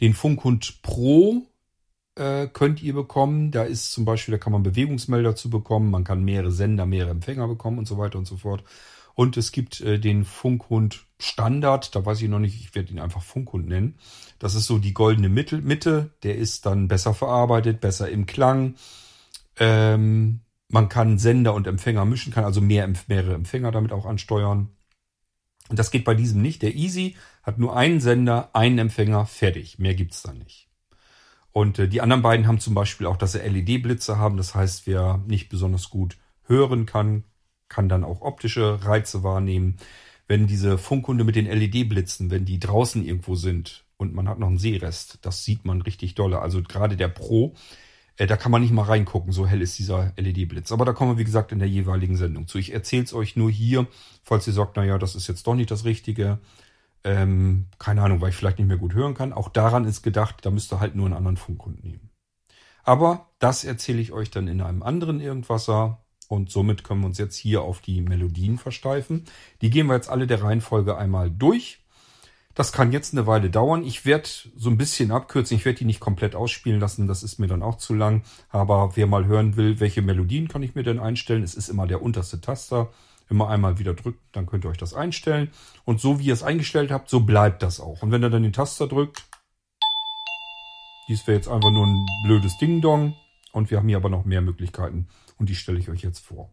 Den 0.00 0.14
Funkhund 0.14 0.82
Pro 0.82 1.46
äh, 2.16 2.48
könnt 2.48 2.82
ihr 2.82 2.94
bekommen. 2.94 3.50
Da 3.50 3.62
ist 3.62 3.92
zum 3.92 4.04
Beispiel, 4.04 4.32
da 4.32 4.38
kann 4.38 4.52
man 4.52 4.62
Bewegungsmelder 4.62 5.36
zu 5.36 5.50
bekommen, 5.50 5.90
man 5.90 6.04
kann 6.04 6.24
mehrere 6.24 6.50
Sender, 6.50 6.86
mehrere 6.86 7.10
Empfänger 7.10 7.46
bekommen 7.46 7.78
und 7.78 7.86
so 7.86 7.98
weiter 7.98 8.18
und 8.18 8.26
so 8.26 8.36
fort. 8.36 8.64
Und 9.14 9.36
es 9.36 9.52
gibt 9.52 9.80
äh, 9.80 9.98
den 9.98 10.24
Funkhund 10.24 11.06
Standard, 11.18 11.94
da 11.94 12.04
weiß 12.04 12.20
ich 12.20 12.28
noch 12.28 12.38
nicht, 12.38 12.60
ich 12.60 12.74
werde 12.74 12.92
ihn 12.92 12.98
einfach 12.98 13.22
Funkhund 13.22 13.66
nennen. 13.68 13.98
Das 14.38 14.54
ist 14.54 14.66
so 14.66 14.78
die 14.78 14.92
goldene 14.92 15.30
Mitte, 15.30 15.58
Mitte. 15.58 16.10
der 16.22 16.36
ist 16.36 16.66
dann 16.66 16.88
besser 16.88 17.14
verarbeitet, 17.14 17.80
besser 17.80 18.10
im 18.10 18.26
Klang. 18.26 18.74
Ähm, 19.58 20.40
man 20.68 20.88
kann 20.90 21.18
Sender 21.18 21.54
und 21.54 21.66
Empfänger 21.66 22.04
mischen, 22.04 22.32
kann 22.32 22.44
also 22.44 22.60
mehr, 22.60 22.90
mehrere 23.06 23.34
Empfänger 23.34 23.70
damit 23.70 23.92
auch 23.92 24.04
ansteuern. 24.04 24.68
Und 25.68 25.78
das 25.78 25.90
geht 25.90 26.04
bei 26.04 26.14
diesem 26.14 26.42
nicht. 26.42 26.62
Der 26.62 26.74
Easy 26.74 27.16
hat 27.42 27.58
nur 27.58 27.76
einen 27.76 28.00
Sender, 28.00 28.50
einen 28.52 28.78
Empfänger, 28.78 29.24
fertig. 29.26 29.78
Mehr 29.78 29.94
gibt's 29.94 30.22
da 30.22 30.32
nicht. 30.32 30.68
Und 31.56 31.78
äh, 31.78 31.88
die 31.88 32.02
anderen 32.02 32.20
beiden 32.20 32.46
haben 32.46 32.60
zum 32.60 32.74
Beispiel 32.74 33.06
auch, 33.06 33.16
dass 33.16 33.32
sie 33.32 33.38
LED-Blitze 33.38 34.18
haben. 34.18 34.36
Das 34.36 34.54
heißt, 34.54 34.86
wer 34.86 35.22
nicht 35.26 35.48
besonders 35.48 35.88
gut 35.88 36.18
hören 36.44 36.84
kann, 36.84 37.24
kann 37.70 37.88
dann 37.88 38.04
auch 38.04 38.20
optische 38.20 38.84
Reize 38.84 39.22
wahrnehmen. 39.22 39.78
Wenn 40.28 40.46
diese 40.46 40.76
Funkhunde 40.76 41.24
mit 41.24 41.34
den 41.34 41.46
LED-Blitzen, 41.46 42.30
wenn 42.30 42.44
die 42.44 42.60
draußen 42.60 43.02
irgendwo 43.02 43.36
sind 43.36 43.86
und 43.96 44.12
man 44.12 44.28
hat 44.28 44.38
noch 44.38 44.48
einen 44.48 44.58
Seerest, 44.58 45.20
das 45.22 45.46
sieht 45.46 45.64
man 45.64 45.80
richtig 45.80 46.14
dolle. 46.14 46.40
Also 46.40 46.60
gerade 46.62 46.94
der 46.94 47.08
Pro, 47.08 47.54
äh, 48.18 48.26
da 48.26 48.36
kann 48.36 48.52
man 48.52 48.60
nicht 48.60 48.74
mal 48.74 48.82
reingucken, 48.82 49.32
so 49.32 49.46
hell 49.46 49.62
ist 49.62 49.78
dieser 49.78 50.12
LED-Blitz. 50.18 50.72
Aber 50.72 50.84
da 50.84 50.92
kommen 50.92 51.12
wir, 51.12 51.18
wie 51.18 51.24
gesagt, 51.24 51.52
in 51.52 51.58
der 51.58 51.68
jeweiligen 51.68 52.18
Sendung 52.18 52.48
zu. 52.48 52.58
Ich 52.58 52.74
erzähle 52.74 53.04
es 53.04 53.14
euch 53.14 53.34
nur 53.34 53.50
hier, 53.50 53.86
falls 54.24 54.46
ihr 54.46 54.52
sagt, 54.52 54.76
naja, 54.76 54.98
das 54.98 55.14
ist 55.14 55.26
jetzt 55.26 55.46
doch 55.46 55.54
nicht 55.54 55.70
das 55.70 55.86
Richtige. 55.86 56.38
Ähm, 57.06 57.66
keine 57.78 58.02
Ahnung, 58.02 58.20
weil 58.20 58.30
ich 58.30 58.34
vielleicht 58.34 58.58
nicht 58.58 58.66
mehr 58.66 58.78
gut 58.78 58.92
hören 58.92 59.14
kann. 59.14 59.32
Auch 59.32 59.48
daran 59.48 59.84
ist 59.84 60.02
gedacht, 60.02 60.38
da 60.42 60.50
müsst 60.50 60.72
ihr 60.72 60.80
halt 60.80 60.96
nur 60.96 61.06
einen 61.06 61.14
anderen 61.14 61.36
Funkhund 61.36 61.84
nehmen. 61.84 62.10
Aber 62.82 63.30
das 63.38 63.62
erzähle 63.62 64.00
ich 64.00 64.10
euch 64.10 64.32
dann 64.32 64.48
in 64.48 64.60
einem 64.60 64.82
anderen 64.82 65.20
Irgendwasser. 65.20 66.04
Und 66.26 66.50
somit 66.50 66.82
können 66.82 67.02
wir 67.02 67.06
uns 67.06 67.18
jetzt 67.18 67.36
hier 67.36 67.62
auf 67.62 67.80
die 67.80 68.00
Melodien 68.00 68.58
versteifen. 68.58 69.24
Die 69.60 69.70
gehen 69.70 69.86
wir 69.86 69.94
jetzt 69.94 70.08
alle 70.08 70.26
der 70.26 70.42
Reihenfolge 70.42 70.96
einmal 70.96 71.30
durch. 71.30 71.78
Das 72.56 72.72
kann 72.72 72.90
jetzt 72.90 73.12
eine 73.12 73.28
Weile 73.28 73.50
dauern. 73.50 73.84
Ich 73.84 74.04
werde 74.04 74.28
so 74.56 74.68
ein 74.68 74.76
bisschen 74.76 75.12
abkürzen. 75.12 75.56
Ich 75.56 75.64
werde 75.64 75.78
die 75.78 75.84
nicht 75.84 76.00
komplett 76.00 76.34
ausspielen 76.34 76.80
lassen. 76.80 77.06
Das 77.06 77.22
ist 77.22 77.38
mir 77.38 77.46
dann 77.46 77.62
auch 77.62 77.76
zu 77.76 77.94
lang. 77.94 78.24
Aber 78.48 78.96
wer 78.96 79.06
mal 79.06 79.26
hören 79.26 79.56
will, 79.56 79.78
welche 79.78 80.02
Melodien 80.02 80.48
kann 80.48 80.64
ich 80.64 80.74
mir 80.74 80.82
denn 80.82 80.98
einstellen? 80.98 81.44
Es 81.44 81.54
ist 81.54 81.68
immer 81.68 81.86
der 81.86 82.02
unterste 82.02 82.40
Taster 82.40 82.90
immer 83.28 83.48
einmal 83.48 83.78
wieder 83.78 83.94
drückt, 83.94 84.20
dann 84.32 84.46
könnt 84.46 84.64
ihr 84.64 84.70
euch 84.70 84.78
das 84.78 84.94
einstellen. 84.94 85.50
Und 85.84 86.00
so 86.00 86.18
wie 86.18 86.26
ihr 86.26 86.34
es 86.34 86.42
eingestellt 86.42 86.90
habt, 86.90 87.08
so 87.08 87.20
bleibt 87.20 87.62
das 87.62 87.80
auch. 87.80 88.02
Und 88.02 88.12
wenn 88.12 88.22
ihr 88.22 88.30
dann 88.30 88.42
den 88.42 88.52
Taster 88.52 88.86
drückt, 88.86 89.24
dies 91.08 91.26
wäre 91.26 91.36
jetzt 91.36 91.48
einfach 91.48 91.70
nur 91.70 91.86
ein 91.86 92.06
blödes 92.24 92.56
Ding-Dong. 92.58 93.14
Und 93.52 93.70
wir 93.70 93.78
haben 93.78 93.88
hier 93.88 93.96
aber 93.96 94.10
noch 94.10 94.24
mehr 94.24 94.42
Möglichkeiten 94.42 95.08
und 95.38 95.48
die 95.48 95.54
stelle 95.54 95.78
ich 95.78 95.88
euch 95.88 96.02
jetzt 96.02 96.20
vor. 96.20 96.52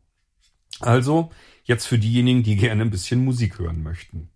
Also, 0.80 1.32
jetzt 1.64 1.86
für 1.86 2.00
diejenigen, 2.00 2.44
die 2.44 2.56
gerne 2.56 2.82
ein 2.82 2.90
bisschen 2.90 3.24
Musik 3.24 3.60
hören 3.60 3.84
möchten. 3.84 4.30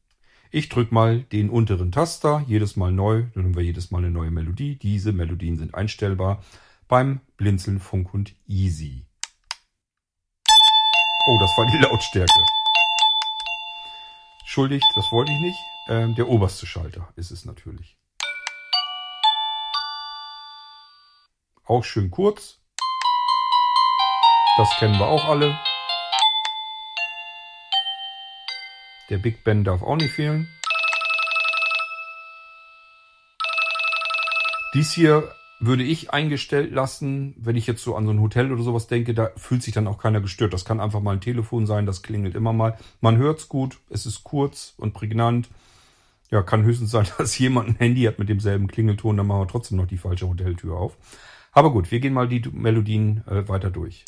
Ich 0.51 0.69
drücke 0.69 0.93
mal 0.93 1.23
den 1.23 1.49
unteren 1.49 1.91
Taster, 1.91 2.43
jedes 2.47 2.75
Mal 2.75 2.91
neu, 2.91 3.25
dann 3.33 3.45
haben 3.45 3.55
wir 3.55 3.63
jedes 3.63 3.91
Mal 3.91 3.99
eine 3.99 4.11
neue 4.11 4.31
Melodie. 4.31 4.77
Diese 4.77 5.11
Melodien 5.11 5.57
sind 5.57 5.75
einstellbar 5.75 6.43
beim 6.87 7.21
Blinzeln 7.35 7.79
Funkhund 7.79 8.35
Easy. 8.47 9.06
Oh, 11.29 11.37
das 11.39 11.57
war 11.57 11.65
die 11.65 11.77
Lautstärke. 11.79 12.45
entschuldigt, 14.39 14.85
das 14.95 15.11
wollte 15.11 15.33
ich 15.33 15.39
nicht. 15.41 15.59
Ähm, 15.89 16.15
der 16.15 16.29
oberste 16.29 16.65
Schalter 16.65 17.11
ist 17.17 17.31
es 17.31 17.43
natürlich. 17.43 17.97
Auch 21.65 21.83
schön 21.83 22.09
kurz. 22.11 22.61
Das 24.55 24.69
kennen 24.77 24.97
wir 24.97 25.05
auch 25.05 25.25
alle. 25.25 25.59
Der 29.09 29.17
Big 29.17 29.43
Ben 29.43 29.65
darf 29.65 29.83
auch 29.83 29.97
nicht 29.97 30.13
fehlen. 30.13 30.47
Dies 34.73 34.93
hier 34.93 35.35
würde 35.59 35.83
ich 35.83 36.11
eingestellt 36.11 36.71
lassen, 36.71 37.35
wenn 37.37 37.55
ich 37.55 37.67
jetzt 37.67 37.83
so 37.83 37.95
an 37.95 38.05
so 38.05 38.11
ein 38.11 38.21
Hotel 38.21 38.51
oder 38.51 38.61
sowas 38.61 38.87
denke, 38.87 39.13
da 39.13 39.31
fühlt 39.35 39.63
sich 39.63 39.73
dann 39.73 39.87
auch 39.87 39.97
keiner 39.97 40.21
gestört. 40.21 40.53
Das 40.53 40.65
kann 40.65 40.79
einfach 40.79 41.01
mal 41.01 41.13
ein 41.13 41.21
Telefon 41.21 41.65
sein, 41.65 41.85
das 41.85 42.03
klingelt 42.03 42.35
immer 42.35 42.53
mal. 42.53 42.77
Man 43.01 43.17
hört's 43.17 43.49
gut, 43.49 43.79
es 43.89 44.05
ist 44.05 44.23
kurz 44.23 44.73
und 44.77 44.93
prägnant. 44.93 45.49
Ja, 46.29 46.43
kann 46.43 46.63
höchstens 46.63 46.91
sein, 46.91 47.07
dass 47.17 47.37
jemand 47.37 47.69
ein 47.69 47.75
Handy 47.75 48.03
hat 48.03 48.19
mit 48.19 48.29
demselben 48.29 48.67
Klingelton, 48.67 49.17
dann 49.17 49.27
machen 49.27 49.41
wir 49.41 49.47
trotzdem 49.47 49.77
noch 49.77 49.87
die 49.87 49.97
falsche 49.97 50.27
Hoteltür 50.27 50.77
auf. 50.77 50.97
Aber 51.51 51.71
gut, 51.71 51.89
wir 51.89 51.99
gehen 51.99 52.13
mal 52.13 52.27
die 52.27 52.43
Melodien 52.51 53.23
äh, 53.27 53.47
weiter 53.47 53.71
durch. 53.71 54.05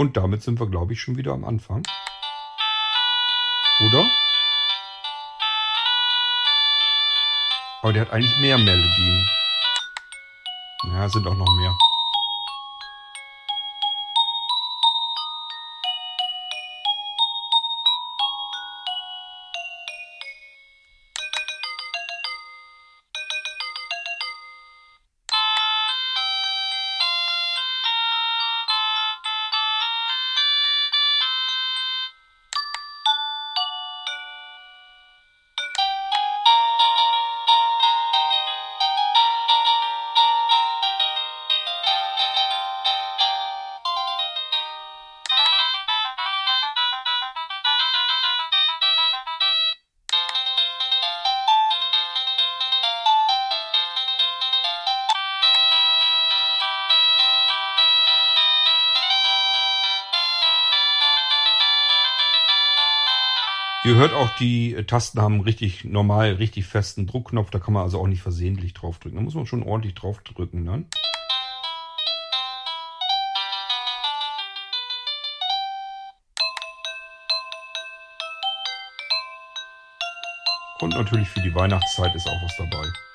Und 0.00 0.16
damit 0.16 0.42
sind 0.42 0.58
wir, 0.58 0.66
glaube 0.66 0.94
ich, 0.94 1.02
schon 1.02 1.18
wieder 1.18 1.32
am 1.32 1.44
Anfang. 1.44 1.82
Oder? 3.86 4.10
Aber 7.82 7.92
der 7.92 8.00
hat 8.00 8.10
eigentlich 8.10 8.34
mehr 8.38 8.56
Melodien. 8.56 9.28
Ja, 10.84 11.06
sind 11.10 11.26
auch 11.26 11.36
noch 11.36 11.54
mehr. 11.58 11.76
Ihr 63.90 63.96
hört 63.96 64.14
auch, 64.14 64.30
die 64.36 64.76
Tasten 64.86 65.20
haben 65.20 65.40
richtig 65.40 65.82
normal, 65.82 66.34
richtig 66.34 66.64
festen 66.64 67.08
Druckknopf. 67.08 67.50
Da 67.50 67.58
kann 67.58 67.74
man 67.74 67.82
also 67.82 67.98
auch 67.98 68.06
nicht 68.06 68.22
versehentlich 68.22 68.72
draufdrücken. 68.72 69.16
Da 69.16 69.24
muss 69.24 69.34
man 69.34 69.46
schon 69.46 69.64
ordentlich 69.64 69.96
draufdrücken 69.96 70.64
dann. 70.64 70.86
Und 80.78 80.90
natürlich 80.90 81.28
für 81.28 81.40
die 81.40 81.52
Weihnachtszeit 81.52 82.14
ist 82.14 82.28
auch 82.28 82.42
was 82.44 82.56
dabei. 82.58 83.09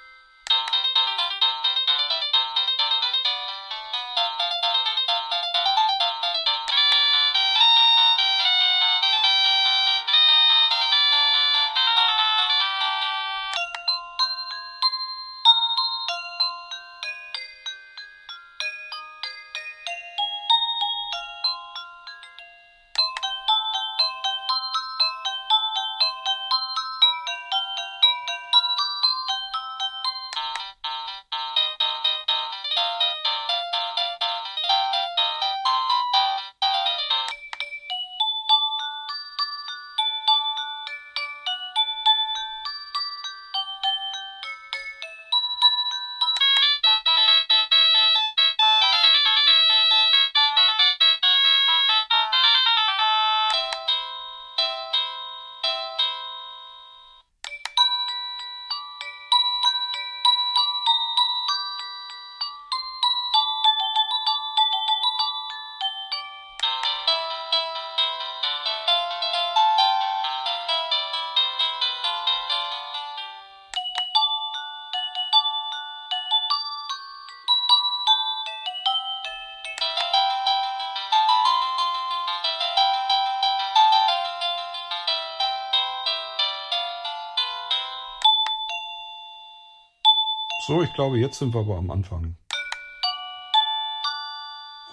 So, 90.68 90.82
ich 90.82 90.92
glaube, 90.94 91.20
jetzt 91.20 91.38
sind 91.38 91.54
wir 91.54 91.60
aber 91.60 91.78
am 91.78 91.92
Anfang. 91.92 92.38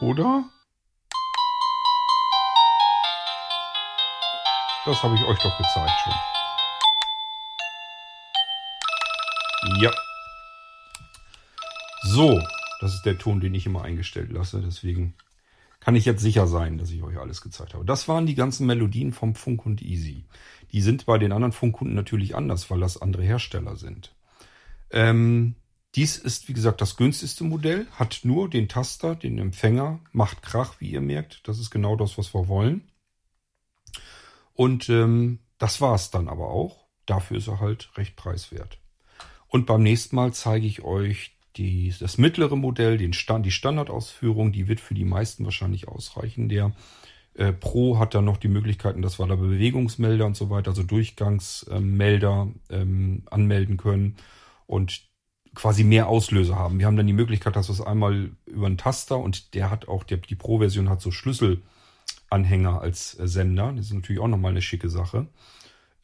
Oder? 0.03 0.45
Das 4.85 5.03
habe 5.03 5.15
ich 5.15 5.25
euch 5.25 5.39
doch 5.39 5.57
gezeigt 5.57 5.93
schon. 6.05 6.13
Ja. 9.81 9.91
So, 12.03 12.39
das 12.83 12.93
ist 12.93 13.07
der 13.07 13.17
Ton, 13.17 13.41
den 13.41 13.55
ich 13.55 13.65
immer 13.65 13.83
eingestellt 13.83 14.31
lasse. 14.31 14.61
Deswegen 14.61 15.15
kann 15.81 15.97
ich 15.97 16.05
jetzt 16.05 16.21
sicher 16.21 16.47
sein, 16.47 16.77
dass 16.77 16.91
ich 16.91 17.03
euch 17.03 17.17
alles 17.17 17.41
gezeigt 17.41 17.73
habe. 17.73 17.87
Das 17.87 18.09
waren 18.09 18.27
die 18.27 18.35
ganzen 18.35 18.67
Melodien 18.67 19.15
vom 19.15 19.35
Funkhund 19.35 19.81
Easy. 19.81 20.27
Die 20.73 20.83
sind 20.83 21.07
bei 21.07 21.17
den 21.17 21.33
anderen 21.33 21.53
Funkhunden 21.53 21.95
natürlich 21.95 22.37
anders, 22.37 22.71
weil 22.71 22.81
das 22.81 23.01
andere 23.01 23.23
Hersteller 23.23 23.77
sind. 23.77 24.15
Ähm, 24.91 25.55
dies 25.95 26.17
ist, 26.17 26.49
wie 26.49 26.55
gesagt, 26.55 26.81
das 26.81 26.97
günstigste 26.97 27.45
Modell, 27.45 27.87
hat 27.93 28.21
nur 28.23 28.49
den 28.49 28.69
Taster, 28.69 29.15
den 29.15 29.39
Empfänger, 29.39 30.01
macht 30.13 30.43
Krach, 30.43 30.81
wie 30.81 30.91
ihr 30.91 31.03
merkt. 31.03 31.47
Das 31.47 31.59
ist 31.59 31.71
genau 31.71 31.97
das, 31.97 32.17
was 32.17 32.35
wir 32.35 32.49
wollen. 32.49 32.91
Und 34.55 34.89
ähm, 34.89 35.41
das 35.59 35.81
war's 35.81 36.11
dann 36.11 36.29
aber 36.29 36.49
auch. 36.49 36.87
Dafür 37.05 37.37
ist 37.37 37.49
er 37.49 37.61
halt 37.61 37.91
recht 37.97 38.17
preiswert. 38.17 38.79
Und 39.49 39.67
beim 39.67 39.83
nächsten 39.83 40.17
Mal 40.17 40.33
zeige 40.33 40.67
ich 40.67 40.83
euch 40.83 41.37
die, 41.57 41.95
das 42.01 42.17
mittlere 42.17 42.57
Modell, 42.57 42.97
den 42.97 43.13
Stand, 43.13 43.45
die 43.45 43.51
Standardausführung, 43.51 44.53
die 44.53 44.69
wird 44.69 44.81
für 44.81 44.95
die 44.95 45.05
meisten 45.05 45.45
wahrscheinlich 45.45 45.89
ausreichen. 45.89 46.49
Der 46.49 46.73
äh, 47.35 47.53
Pro 47.53 47.99
hat 47.99 48.15
dann 48.15 48.25
noch 48.25 48.39
die 48.39 48.49
Möglichkeiten, 48.49 49.03
dass 49.03 49.19
wir 49.19 49.27
da 49.27 49.37
Bewegungsmelder 49.37 50.25
und 50.25 50.37
so 50.37 50.49
weiter, 50.49 50.71
also 50.71 50.83
Durchgangsmelder 50.83 52.49
ähm, 52.71 53.25
anmelden 53.31 53.77
können 53.77 54.17
und 54.67 55.12
quasi 55.55 55.85
mehr 55.85 56.09
Auslöser 56.09 56.57
haben. 56.57 56.79
Wir 56.79 56.87
haben 56.87 56.97
dann 56.97 57.07
die 57.07 57.13
Möglichkeit, 57.13 57.57
dass 57.57 57.69
wir 57.69 57.75
es 57.75 57.81
einmal 57.81 58.31
über 58.47 58.67
einen 58.67 58.79
Taster 58.79 59.19
und 59.19 59.55
der 59.55 59.71
hat 59.71 59.89
auch, 59.89 60.05
der, 60.05 60.19
die 60.19 60.35
Pro-Version 60.35 60.89
hat 60.89 61.01
so 61.01 61.11
Schlüsselanhänger 61.11 62.81
als 62.81 63.19
äh, 63.19 63.29
Sender. 63.29 63.73
Das 63.73 63.87
ist 63.87 63.93
natürlich 63.93 64.21
auch 64.21 64.29
nochmal 64.29 64.53
eine 64.53 64.63
schicke 64.63 64.89
Sache. 64.89 65.27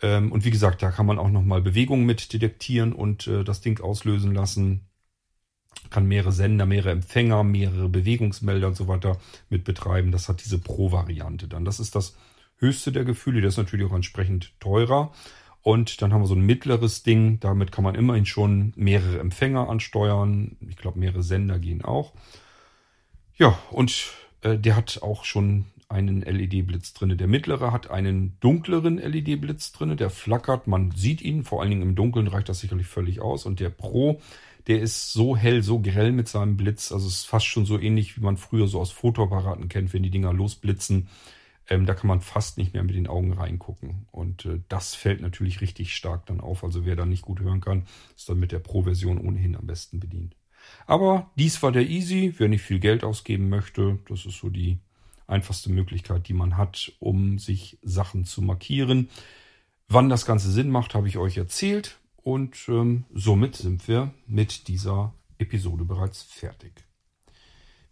Ähm, 0.02 0.32
und 0.32 0.44
wie 0.44 0.50
gesagt, 0.50 0.82
da 0.82 0.90
kann 0.90 1.06
man 1.06 1.18
auch 1.18 1.30
nochmal 1.30 1.62
Bewegungen 1.62 2.06
mit 2.06 2.32
detektieren 2.32 2.92
und 2.92 3.26
äh, 3.26 3.44
das 3.44 3.60
Ding 3.60 3.80
auslösen 3.80 4.34
lassen 4.34 4.88
kann 5.90 6.06
mehrere 6.06 6.32
Sender, 6.32 6.66
mehrere 6.66 6.90
Empfänger, 6.90 7.44
mehrere 7.44 7.88
Bewegungsmelder 7.88 8.68
und 8.68 8.76
so 8.76 8.88
weiter 8.88 9.18
mit 9.48 9.64
betreiben. 9.64 10.12
Das 10.12 10.28
hat 10.28 10.44
diese 10.44 10.58
Pro-Variante 10.58 11.48
dann. 11.48 11.64
Das 11.64 11.80
ist 11.80 11.94
das 11.94 12.16
höchste 12.56 12.92
der 12.92 13.04
Gefühle. 13.04 13.40
Das 13.40 13.54
ist 13.54 13.58
natürlich 13.58 13.86
auch 13.86 13.94
entsprechend 13.94 14.52
teurer. 14.60 15.12
Und 15.68 16.00
dann 16.00 16.14
haben 16.14 16.22
wir 16.22 16.26
so 16.26 16.34
ein 16.34 16.46
mittleres 16.46 17.02
Ding. 17.02 17.40
Damit 17.40 17.72
kann 17.72 17.84
man 17.84 17.94
immerhin 17.94 18.24
schon 18.24 18.72
mehrere 18.74 19.18
Empfänger 19.18 19.68
ansteuern. 19.68 20.56
Ich 20.66 20.78
glaube, 20.78 20.98
mehrere 20.98 21.22
Sender 21.22 21.58
gehen 21.58 21.84
auch. 21.84 22.14
Ja, 23.36 23.58
und 23.70 24.14
äh, 24.40 24.56
der 24.56 24.76
hat 24.76 25.00
auch 25.02 25.26
schon 25.26 25.66
einen 25.90 26.22
LED-Blitz 26.22 26.94
drinne. 26.94 27.16
Der 27.16 27.26
mittlere 27.26 27.70
hat 27.70 27.90
einen 27.90 28.38
dunkleren 28.40 28.96
LED-Blitz 28.96 29.72
drinne. 29.72 29.96
Der 29.96 30.08
flackert, 30.08 30.68
man 30.68 30.92
sieht 30.92 31.20
ihn. 31.20 31.44
Vor 31.44 31.60
allen 31.60 31.68
Dingen 31.68 31.82
im 31.82 31.94
Dunkeln 31.94 32.28
reicht 32.28 32.48
das 32.48 32.60
sicherlich 32.60 32.86
völlig 32.86 33.20
aus. 33.20 33.44
Und 33.44 33.60
der 33.60 33.68
Pro 33.68 34.22
der 34.68 34.80
ist 34.80 35.12
so 35.12 35.36
hell, 35.36 35.62
so 35.62 35.80
grell 35.80 36.12
mit 36.12 36.28
seinem 36.28 36.56
Blitz. 36.56 36.92
Also 36.92 37.06
es 37.08 37.14
ist 37.14 37.26
fast 37.26 37.44
schon 37.44 37.66
so 37.66 37.78
ähnlich, 37.78 38.16
wie 38.16 38.22
man 38.22 38.38
früher 38.38 38.68
so 38.68 38.80
aus 38.80 38.90
Fotoapparaten 38.90 39.68
kennt, 39.68 39.92
wenn 39.92 40.02
die 40.02 40.10
Dinger 40.10 40.32
losblitzen. 40.32 41.08
Ähm, 41.68 41.86
da 41.86 41.94
kann 41.94 42.08
man 42.08 42.20
fast 42.20 42.56
nicht 42.58 42.72
mehr 42.72 42.82
mit 42.82 42.94
den 42.94 43.06
Augen 43.06 43.32
reingucken. 43.32 44.06
Und 44.10 44.46
äh, 44.46 44.60
das 44.68 44.94
fällt 44.94 45.20
natürlich 45.20 45.60
richtig 45.60 45.94
stark 45.94 46.26
dann 46.26 46.40
auf. 46.40 46.64
Also 46.64 46.86
wer 46.86 46.96
da 46.96 47.04
nicht 47.04 47.22
gut 47.22 47.40
hören 47.40 47.60
kann, 47.60 47.86
ist 48.16 48.28
dann 48.28 48.38
mit 48.38 48.52
der 48.52 48.58
Pro-Version 48.58 49.18
ohnehin 49.18 49.56
am 49.56 49.66
besten 49.66 50.00
bedient. 50.00 50.34
Aber 50.86 51.30
dies 51.36 51.62
war 51.62 51.72
der 51.72 51.88
Easy. 51.88 52.34
Wer 52.38 52.48
nicht 52.48 52.62
viel 52.62 52.80
Geld 52.80 53.04
ausgeben 53.04 53.48
möchte, 53.48 53.98
das 54.08 54.26
ist 54.26 54.38
so 54.38 54.48
die 54.48 54.78
einfachste 55.26 55.70
Möglichkeit, 55.70 56.28
die 56.28 56.34
man 56.34 56.56
hat, 56.56 56.92
um 56.98 57.38
sich 57.38 57.78
Sachen 57.82 58.24
zu 58.24 58.40
markieren. 58.42 59.10
Wann 59.88 60.08
das 60.08 60.26
Ganze 60.26 60.50
Sinn 60.50 60.70
macht, 60.70 60.94
habe 60.94 61.08
ich 61.08 61.18
euch 61.18 61.36
erzählt. 61.36 61.98
Und 62.16 62.56
ähm, 62.68 63.04
somit 63.14 63.56
sind 63.56 63.86
wir 63.88 64.12
mit 64.26 64.68
dieser 64.68 65.14
Episode 65.38 65.84
bereits 65.84 66.22
fertig. 66.22 66.72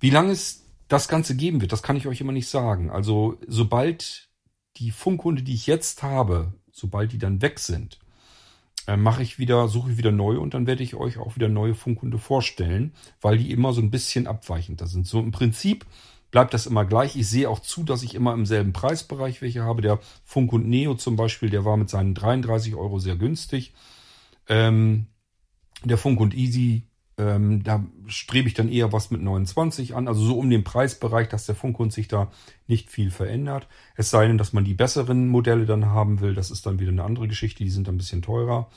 Wie 0.01 0.11
lange 0.11 0.33
es 0.33 0.66
das 0.89 1.09
Ganze 1.09 1.37
geben 1.37 1.61
wird, 1.61 1.73
das 1.73 1.83
kann 1.83 1.97
ich 1.97 2.07
euch 2.07 2.21
immer 2.21 2.33
nicht 2.33 2.49
sagen. 2.49 2.91
Also 2.91 3.39
sobald 3.47 4.29
die 4.77 4.91
Funkhunde, 4.91 5.43
die 5.43 5.55
ich 5.55 5.67
jetzt 5.67 6.03
habe, 6.03 6.53
sobald 6.71 7.13
die 7.13 7.19
dann 7.19 7.43
weg 7.43 7.59
sind, 7.59 7.99
äh, 8.87 8.97
mache 8.97 9.23
ich 9.23 9.39
wieder, 9.39 9.69
suche 9.69 9.93
ich 9.93 9.99
wieder 9.99 10.13
neue 10.13 10.39
und 10.41 10.55
dann 10.55 10.67
werde 10.67 10.83
ich 10.83 10.95
euch 10.95 11.19
auch 11.19 11.37
wieder 11.37 11.49
neue 11.49 11.75
Funkhunde 11.75 12.19
vorstellen, 12.19 12.95
weil 13.21 13.39
die 13.39 13.51
immer 13.51 13.73
so 13.73 13.81
ein 13.81 13.91
bisschen 13.91 14.27
abweichender 14.27 14.87
sind. 14.87 15.07
So 15.07 15.21
im 15.21 15.33
Prinzip 15.33 15.85
bleibt 16.31 16.55
das 16.55 16.67
immer 16.67 16.85
gleich. 16.85 17.17
Ich 17.17 17.29
sehe 17.29 17.49
auch 17.49 17.61
zu, 17.61 17.83
dass 17.83 18.03
ich 18.03 18.15
immer 18.15 18.35
im 18.35 18.47
selben 18.47 18.73
Preisbereich 18.73 19.43
welche 19.43 19.63
habe. 19.63 19.83
Der 19.83 19.99
Funkhund 20.25 20.69
Neo 20.69 20.95
zum 20.95 21.17
Beispiel, 21.17 21.51
der 21.51 21.65
war 21.65 21.77
mit 21.77 21.89
seinen 21.89 22.15
33 22.15 22.75
Euro 22.75 22.99
sehr 22.99 23.17
günstig. 23.17 23.73
Ähm, 24.49 25.07
der 25.85 25.99
Funk 25.99 26.21
und 26.21 26.35
Easy, 26.35 26.85
ähm, 27.19 27.63
da 27.65 27.85
strebe 28.07 28.49
ich 28.49 28.55
dann 28.55 28.69
eher 28.69 28.93
was 28.93 29.11
mit 29.11 29.23
29 29.23 29.95
an, 29.95 30.07
also 30.07 30.25
so 30.25 30.39
um 30.39 30.51
den 30.51 30.65
Preisbereich, 30.65 31.29
dass 31.29 31.47
der 31.47 31.55
Funkhund 31.55 31.93
sich 31.93 32.09
da 32.09 32.31
nicht 32.67 32.91
viel 32.91 33.11
verändert. 33.11 33.69
Es 33.97 34.11
sei 34.11 34.27
denn, 34.27 34.39
dass 34.39 34.53
man 34.53 34.65
die 34.65 34.75
besseren 34.75 35.29
Modelle 35.29 35.65
dann 35.65 35.87
haben 35.87 36.21
will, 36.21 36.35
das 36.35 36.51
ist 36.51 36.67
dann 36.67 36.79
wieder 36.79 36.93
eine 36.93 37.05
andere 37.05 37.29
Geschichte, 37.29 37.65
die 37.65 37.71
sind 37.71 37.89
dann 37.89 37.95
ein 37.95 37.99
bisschen 37.99 38.23
teurer. 38.23 38.69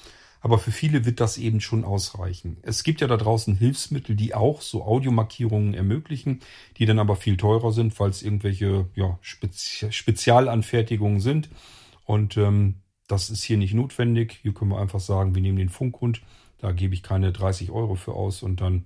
Aber 0.41 0.58
für 0.58 0.71
viele 0.71 1.06
wird 1.06 1.19
das 1.19 1.38
eben 1.38 1.60
schon 1.60 1.84
ausreichen. 1.84 2.58
Es 2.62 2.84
gibt 2.84 3.02
ja 3.02 3.08
da 3.08 3.17
draußen 3.17 3.56
Hilfsmittel, 3.56 4.15
die 4.15 4.34
auch 4.34 4.62
so 4.62 4.84
Audiomarkierungen 4.84 5.73
ermöglichen, 5.73 6.39
die 6.78 6.86
dann 6.86 6.99
aber 6.99 7.17
viel 7.17 7.36
teurer 7.36 7.73
sind, 7.73 7.99
weil 7.99 8.10
es 8.10 8.23
irgendwelche 8.23 8.88
ja, 8.95 9.19
Spezi 9.21 9.91
Spezialanfertigungen 9.91 11.19
sind. 11.19 11.49
Und 12.06 12.38
ähm, 12.38 12.75
das 13.08 13.30
ist 13.30 13.43
hier 13.43 13.58
nicht 13.58 13.73
notwendig. 13.73 14.39
Hier 14.41 14.54
können 14.54 14.71
wir 14.71 14.80
einfach 14.80 15.02
sagen, 15.02 15.36
wir 15.36 15.41
nehmen 15.41 15.58
den 15.58 15.67
Funkhund. 15.67 16.21
Da 16.60 16.72
gebe 16.72 16.93
ich 16.93 17.04
keine 17.04 17.32
30 17.32 17.72
Euro 17.72 17.95
für 17.95 18.13
aus 18.13 18.43
und 18.43 18.62
dann 18.62 18.86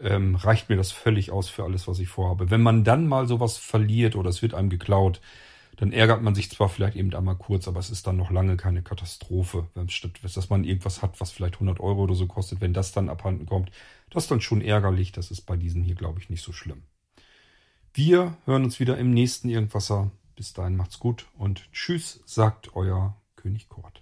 ähm, 0.00 0.34
reicht 0.34 0.68
mir 0.68 0.76
das 0.76 0.92
völlig 0.92 1.30
aus 1.30 1.48
für 1.48 1.64
alles, 1.64 1.86
was 1.86 1.98
ich 1.98 2.08
vorhabe. 2.08 2.50
Wenn 2.50 2.62
man 2.62 2.84
dann 2.84 3.06
mal 3.06 3.28
sowas 3.28 3.56
verliert 3.56 4.16
oder 4.16 4.30
es 4.30 4.42
wird 4.42 4.54
einem 4.54 4.70
geklaut, 4.70 5.20
dann 5.76 5.92
ärgert 5.92 6.22
man 6.22 6.34
sich 6.34 6.50
zwar 6.50 6.68
vielleicht 6.68 6.96
eben 6.96 7.14
einmal 7.14 7.36
kurz, 7.36 7.66
aber 7.66 7.80
es 7.80 7.90
ist 7.90 8.06
dann 8.06 8.16
noch 8.16 8.30
lange 8.30 8.56
keine 8.56 8.82
Katastrophe, 8.82 9.68
statt 9.88 10.12
dass 10.22 10.50
man 10.50 10.64
irgendwas 10.64 11.02
hat, 11.02 11.20
was 11.20 11.30
vielleicht 11.30 11.54
100 11.54 11.80
Euro 11.80 12.02
oder 12.02 12.14
so 12.14 12.26
kostet. 12.26 12.60
Wenn 12.60 12.74
das 12.74 12.92
dann 12.92 13.08
abhanden 13.08 13.46
kommt, 13.46 13.70
das 14.10 14.24
ist 14.24 14.30
dann 14.30 14.40
schon 14.40 14.60
ärgerlich. 14.60 15.12
Das 15.12 15.30
ist 15.30 15.42
bei 15.42 15.56
diesen 15.56 15.82
hier, 15.82 15.94
glaube 15.94 16.20
ich, 16.20 16.28
nicht 16.28 16.42
so 16.42 16.52
schlimm. 16.52 16.82
Wir 17.94 18.36
hören 18.44 18.64
uns 18.64 18.80
wieder 18.80 18.98
im 18.98 19.10
nächsten 19.10 19.48
Irgendwasser. 19.48 20.10
Bis 20.36 20.52
dahin 20.52 20.76
macht's 20.76 20.98
gut 20.98 21.26
und 21.38 21.70
tschüss, 21.72 22.20
sagt 22.26 22.74
euer 22.74 23.16
König 23.36 23.68
Kort. 23.68 24.01